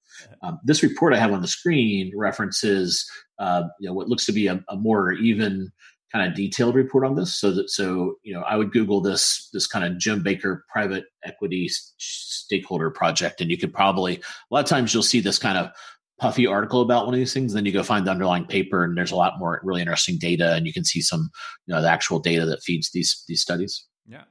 [0.42, 3.04] Um, this report i have on the screen references
[3.38, 5.72] uh, you know what looks to be a, a more even
[6.14, 7.34] kind of detailed report on this.
[7.36, 11.06] So that so you know, I would Google this this kind of Jim Baker private
[11.24, 15.58] equity stakeholder project, and you could probably a lot of times you'll see this kind
[15.58, 15.70] of
[16.20, 17.52] puffy article about one of these things.
[17.52, 20.54] Then you go find the underlying paper, and there's a lot more really interesting data,
[20.54, 21.30] and you can see some
[21.66, 23.84] you know the actual data that feeds these these studies.
[24.06, 24.22] Yeah.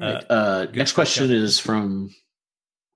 [0.00, 0.24] Right.
[0.28, 2.10] Uh, uh next question is from.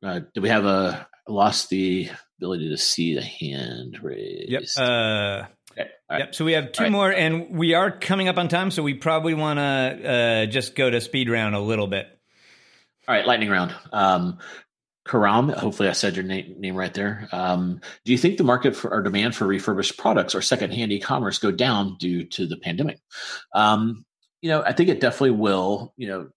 [0.02, 4.50] Uh, do we have a lost the ability to see the hand raised?
[4.50, 5.48] Yep.
[5.78, 5.90] Okay.
[6.10, 6.34] Yep.
[6.34, 9.34] So we have two more, and we are coming up on time, so we probably
[9.34, 12.06] want to uh, just go to speed round a little bit.
[13.08, 13.74] All right, lightning round.
[13.92, 14.38] Um,
[15.06, 17.28] Karam, hopefully I said your name, name right there.
[17.32, 21.38] Um, do you think the market for or demand for refurbished products or secondhand e-commerce
[21.38, 22.98] go down due to the pandemic?
[23.54, 24.06] Um,
[24.40, 25.92] you know, I think it definitely will.
[25.96, 26.28] You know,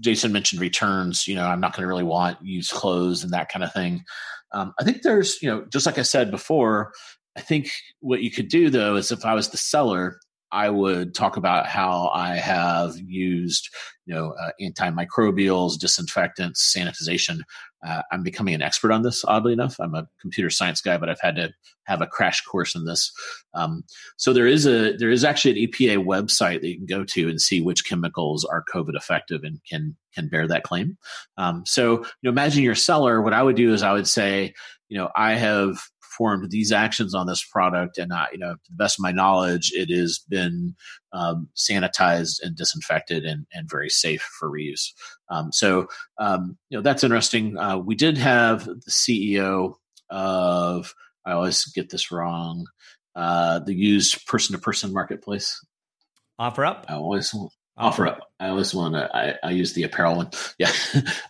[0.00, 1.28] Jason mentioned returns.
[1.28, 4.04] You know, I'm not going to really want used clothes and that kind of thing.
[4.52, 6.92] Um, I think there's, you know, just like I said before,
[7.36, 7.70] I think
[8.00, 10.18] what you could do though is if I was the seller,
[10.52, 13.68] I would talk about how I have used,
[14.06, 17.40] you know, uh, antimicrobials, disinfectants, sanitization.
[17.86, 19.24] Uh, I'm becoming an expert on this.
[19.24, 21.52] Oddly enough, I'm a computer science guy, but I've had to
[21.84, 23.12] have a crash course in this.
[23.54, 23.82] Um,
[24.16, 27.28] so there is a there is actually an EPA website that you can go to
[27.28, 30.96] and see which chemicals are COVID effective and can can bear that claim.
[31.36, 33.20] Um, so you know, imagine your seller.
[33.20, 34.54] What I would do is I would say,
[34.88, 35.78] you know, I have
[36.16, 39.12] performed these actions on this product, and I, you know, to the best of my
[39.12, 40.74] knowledge, it has been
[41.12, 44.92] um, sanitized and disinfected and, and very safe for reuse.
[45.30, 45.88] Um, so,
[46.18, 47.56] um, you know, that's interesting.
[47.58, 49.74] Uh, we did have the CEO
[50.10, 50.94] of,
[51.24, 52.66] I always get this wrong,
[53.14, 55.58] uh, the used person to person marketplace.
[56.40, 56.84] OfferUp.
[56.88, 57.34] I always
[57.78, 58.20] OfferUp.
[58.40, 59.14] I always want to.
[59.14, 60.30] I, I use the apparel one.
[60.58, 60.72] Yeah,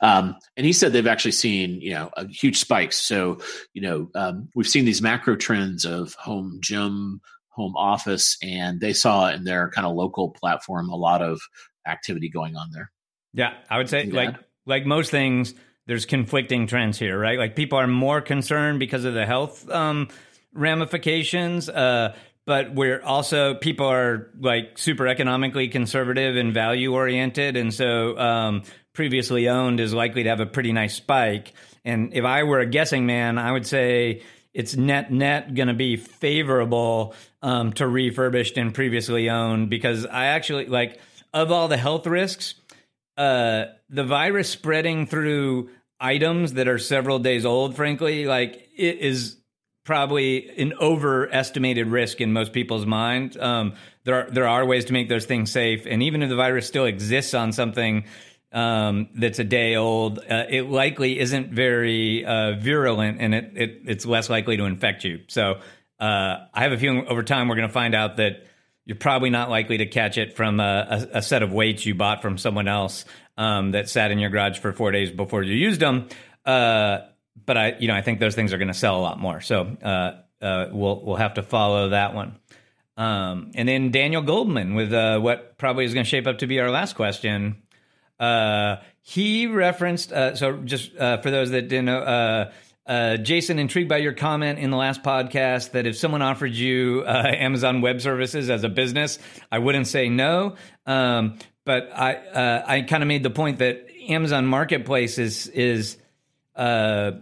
[0.00, 2.96] um, and he said they've actually seen you know a huge spikes.
[2.96, 3.38] So
[3.74, 8.92] you know um, we've seen these macro trends of home gym, home office, and they
[8.92, 11.40] saw in their kind of local platform a lot of
[11.86, 12.90] activity going on there.
[13.32, 14.36] Yeah, I would say like
[14.66, 15.54] like most things,
[15.86, 17.38] there's conflicting trends here, right?
[17.38, 20.08] Like people are more concerned because of the health um,
[20.52, 21.68] ramifications.
[21.68, 22.14] Uh,
[22.46, 28.62] but we're also people are like super economically conservative and value oriented, and so um,
[28.94, 31.52] previously owned is likely to have a pretty nice spike.
[31.84, 34.22] And if I were a guessing man, I would say
[34.54, 40.26] it's net net going to be favorable um, to refurbished and previously owned because I
[40.26, 41.00] actually like
[41.34, 42.54] of all the health risks,
[43.16, 45.70] uh, the virus spreading through
[46.00, 49.36] items that are several days old, frankly, like it is
[49.86, 53.36] probably an overestimated risk in most people's mind.
[53.38, 53.74] Um,
[54.04, 56.66] there are there are ways to make those things safe, and even if the virus
[56.66, 58.04] still exists on something
[58.52, 63.80] um, that's a day old, uh, it likely isn't very uh, virulent, and it, it,
[63.86, 65.20] it's less likely to infect you.
[65.28, 65.60] So
[65.98, 68.44] uh, I have a feeling over time we're going to find out that
[68.84, 71.94] you're probably not likely to catch it from a, a, a set of weights you
[71.94, 73.04] bought from someone else
[73.36, 76.08] um, that sat in your garage for four days before you used them.
[77.44, 79.40] But I, you know, I think those things are going to sell a lot more.
[79.40, 82.36] So uh, uh, we'll we'll have to follow that one.
[82.96, 86.46] Um, and then Daniel Goldman with uh, what probably is going to shape up to
[86.46, 87.62] be our last question.
[88.18, 92.50] Uh, he referenced uh, so just uh, for those that didn't know.
[93.22, 97.80] Jason, intrigued by your comment in the last podcast that if someone offered you Amazon
[97.80, 99.18] Web Services as a business,
[99.50, 100.54] I wouldn't say no.
[100.86, 105.98] Um, but I I kind of made the point that Amazon Marketplace is is
[106.56, 107.12] uh,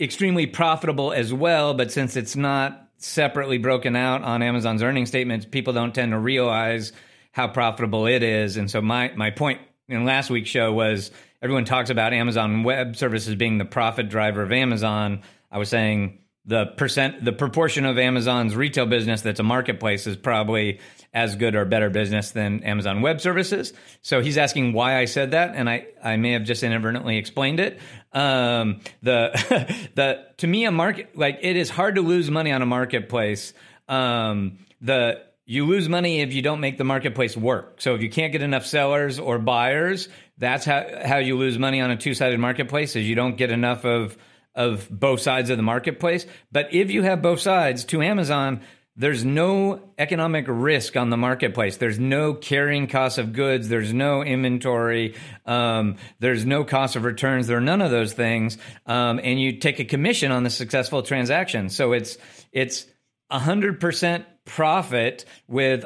[0.00, 1.74] extremely profitable as well.
[1.74, 6.18] But since it's not separately broken out on Amazon's earnings statements, people don't tend to
[6.18, 6.92] realize
[7.32, 8.56] how profitable it is.
[8.56, 11.10] And so my my point in last week's show was
[11.42, 15.22] everyone talks about Amazon Web Services being the profit driver of Amazon.
[15.50, 20.16] I was saying the percent, the proportion of Amazon's retail business that's a marketplace is
[20.16, 20.80] probably
[21.12, 23.72] as good or better business than Amazon Web Services.
[24.02, 27.60] So he's asking why I said that, and I, I may have just inadvertently explained
[27.60, 27.80] it.
[28.12, 29.30] Um, the
[29.94, 33.52] the to me a market like it is hard to lose money on a marketplace.
[33.88, 37.80] Um, the you lose money if you don't make the marketplace work.
[37.80, 41.80] So if you can't get enough sellers or buyers, that's how how you lose money
[41.80, 42.96] on a two sided marketplace.
[42.96, 44.16] Is you don't get enough of
[44.56, 46.26] of both sides of the marketplace.
[46.50, 48.62] But if you have both sides to Amazon,
[48.96, 51.76] there's no economic risk on the marketplace.
[51.76, 53.68] There's no carrying cost of goods.
[53.68, 55.14] There's no inventory.
[55.44, 57.46] Um, there's no cost of returns.
[57.46, 58.56] There are none of those things.
[58.86, 61.68] Um, and you take a commission on the successful transaction.
[61.68, 62.16] So it's
[62.52, 62.86] it's
[63.30, 65.84] hundred percent profit with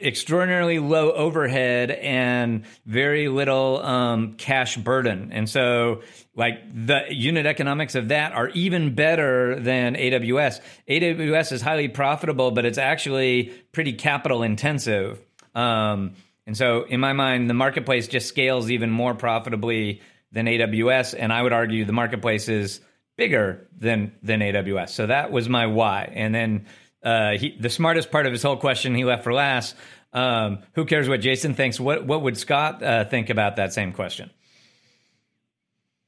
[0.00, 5.30] extraordinarily low overhead and very little um, cash burden.
[5.32, 6.02] And so,
[6.34, 10.60] like the unit economics of that are even better than AWS.
[10.88, 15.20] AWS is highly profitable, but it's actually pretty capital intensive.
[15.54, 16.14] Um,
[16.46, 20.00] and so, in my mind, the marketplace just scales even more profitably
[20.32, 21.14] than AWS.
[21.18, 22.80] And I would argue the marketplace is
[23.16, 24.90] bigger than than AWS.
[24.90, 26.10] So that was my why.
[26.14, 26.66] And then
[27.02, 29.74] uh, he, the smartest part of his whole question he left for last.
[30.12, 31.80] Um, who cares what Jason thinks?
[31.80, 34.30] What what would Scot uh, think about that same question?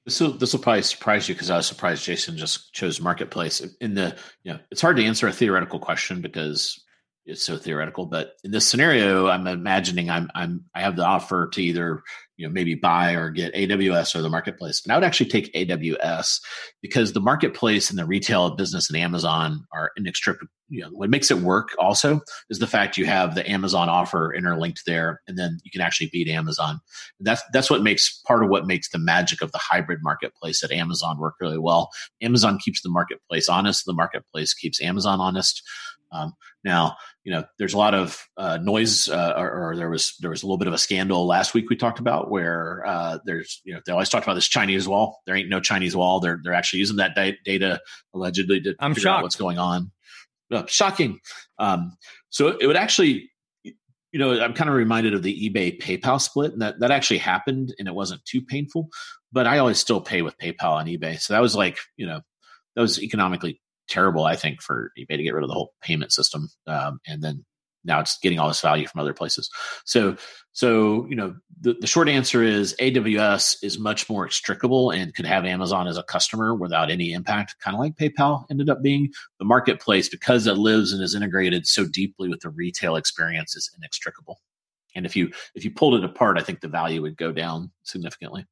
[0.05, 3.61] This will this will probably surprise you because I was surprised Jason just chose marketplace.
[3.81, 6.85] In the you know, it's hard to answer a theoretical question because
[7.25, 8.05] it's so theoretical.
[8.05, 12.03] But in this scenario, I'm imagining I'm I'm I have the offer to either
[12.37, 14.83] you know maybe buy or get AWS or the marketplace.
[14.85, 16.41] And I would actually take AWS
[16.83, 21.31] because the marketplace and the retail business and Amazon are inextricably you know what makes
[21.31, 25.59] it work also is the fact you have the Amazon offer interlinked there and then
[25.63, 26.81] you can actually beat Amazon.
[27.21, 30.73] That's that's what makes part of what makes the magic of the hybrid marketplace at
[30.73, 31.91] Amazon work really well.
[32.23, 35.63] Amazon keeps the marketplace honest, the marketplace keeps Amazon honest.
[36.13, 36.33] Um,
[36.65, 40.31] now, you know, there's a lot of uh, noise, uh, or, or, there was there
[40.31, 43.63] was a little bit of a scandal last week we talked about where uh, there's
[43.65, 45.23] you know they always talked about this Chinese wall.
[45.27, 46.21] There ain't no Chinese wall.
[46.21, 47.81] They're they're actually using that da- data
[48.15, 49.19] allegedly to I'm figure shocked.
[49.19, 49.91] out what's going on.
[50.53, 51.19] Uh, shocking.
[51.59, 51.97] Um,
[52.29, 53.31] so it would actually,
[53.65, 57.19] you know, I'm kind of reminded of the eBay PayPal split, and that that actually
[57.19, 58.89] happened, and it wasn't too painful.
[59.33, 62.21] But I always still pay with PayPal on eBay, so that was like you know
[62.77, 66.13] that was economically terrible, I think, for eBay to get rid of the whole payment
[66.13, 66.49] system.
[66.67, 67.45] Um, and then
[67.85, 69.51] now it's getting all this value from other places.
[69.85, 70.17] So,
[70.53, 75.27] so you know, the, the short answer is AWS is much more extricable and could
[75.27, 79.13] have Amazon as a customer without any impact, kind of like PayPal ended up being.
[79.39, 83.71] The marketplace, because it lives and is integrated so deeply with the retail experience, is
[83.77, 84.41] inextricable.
[84.97, 87.73] And if you if you pulled it apart, I think the value would go down
[87.83, 88.47] significantly.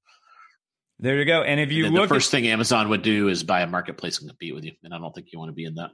[1.03, 1.43] There you go.
[1.43, 3.67] And if you And look the first at, thing Amazon would do is buy a
[3.67, 5.91] marketplace and compete with you, and I don't think you want to be in that.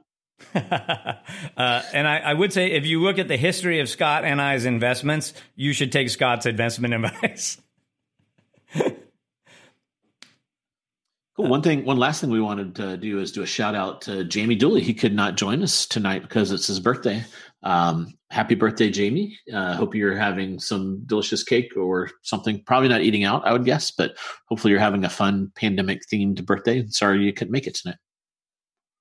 [1.57, 4.39] uh, and I, I, would say if you look at the history of Scot and
[4.39, 7.57] I's investments, you should take Scot's investment advice.
[11.35, 11.47] Cool.
[11.47, 14.23] One thing, one last thing we wanted to do is do a shout out to
[14.23, 14.81] Jamie Dooley.
[14.81, 17.23] He could not join us tonight because it's his birthday.
[17.63, 19.37] Um, happy birthday, Jamie.
[19.53, 22.63] Uh, hope you're having some delicious cake or something.
[22.65, 26.45] Probably not eating out, I would guess, but hopefully you're having a fun pandemic themed
[26.45, 26.85] birthday.
[26.87, 27.97] Sorry you couldn't make it tonight.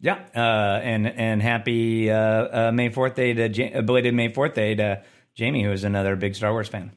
[0.01, 4.77] Yeah, uh, and and happy uh, uh May Fourth Day to belated May Fourth Day
[4.77, 5.03] to
[5.35, 6.93] Jamie, who is another big Star Wars fan.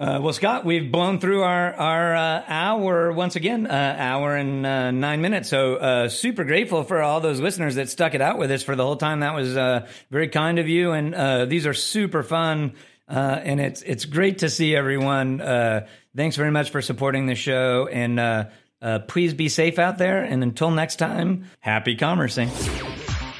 [0.00, 4.64] Uh, well, Scot, we've blown through our our uh, hour once again, uh, hour and
[4.64, 5.50] uh, nine minutes.
[5.50, 8.74] So uh, super grateful for all those listeners that stuck it out with us for
[8.74, 9.20] the whole time.
[9.20, 12.72] That was uh, very kind of you, and these are super fun.
[13.08, 15.38] and it's it's great to see everyone.
[16.16, 18.48] thanks very much for supporting the show, and
[19.06, 20.22] please be safe out there.
[20.22, 22.48] And until next time, happy commercing.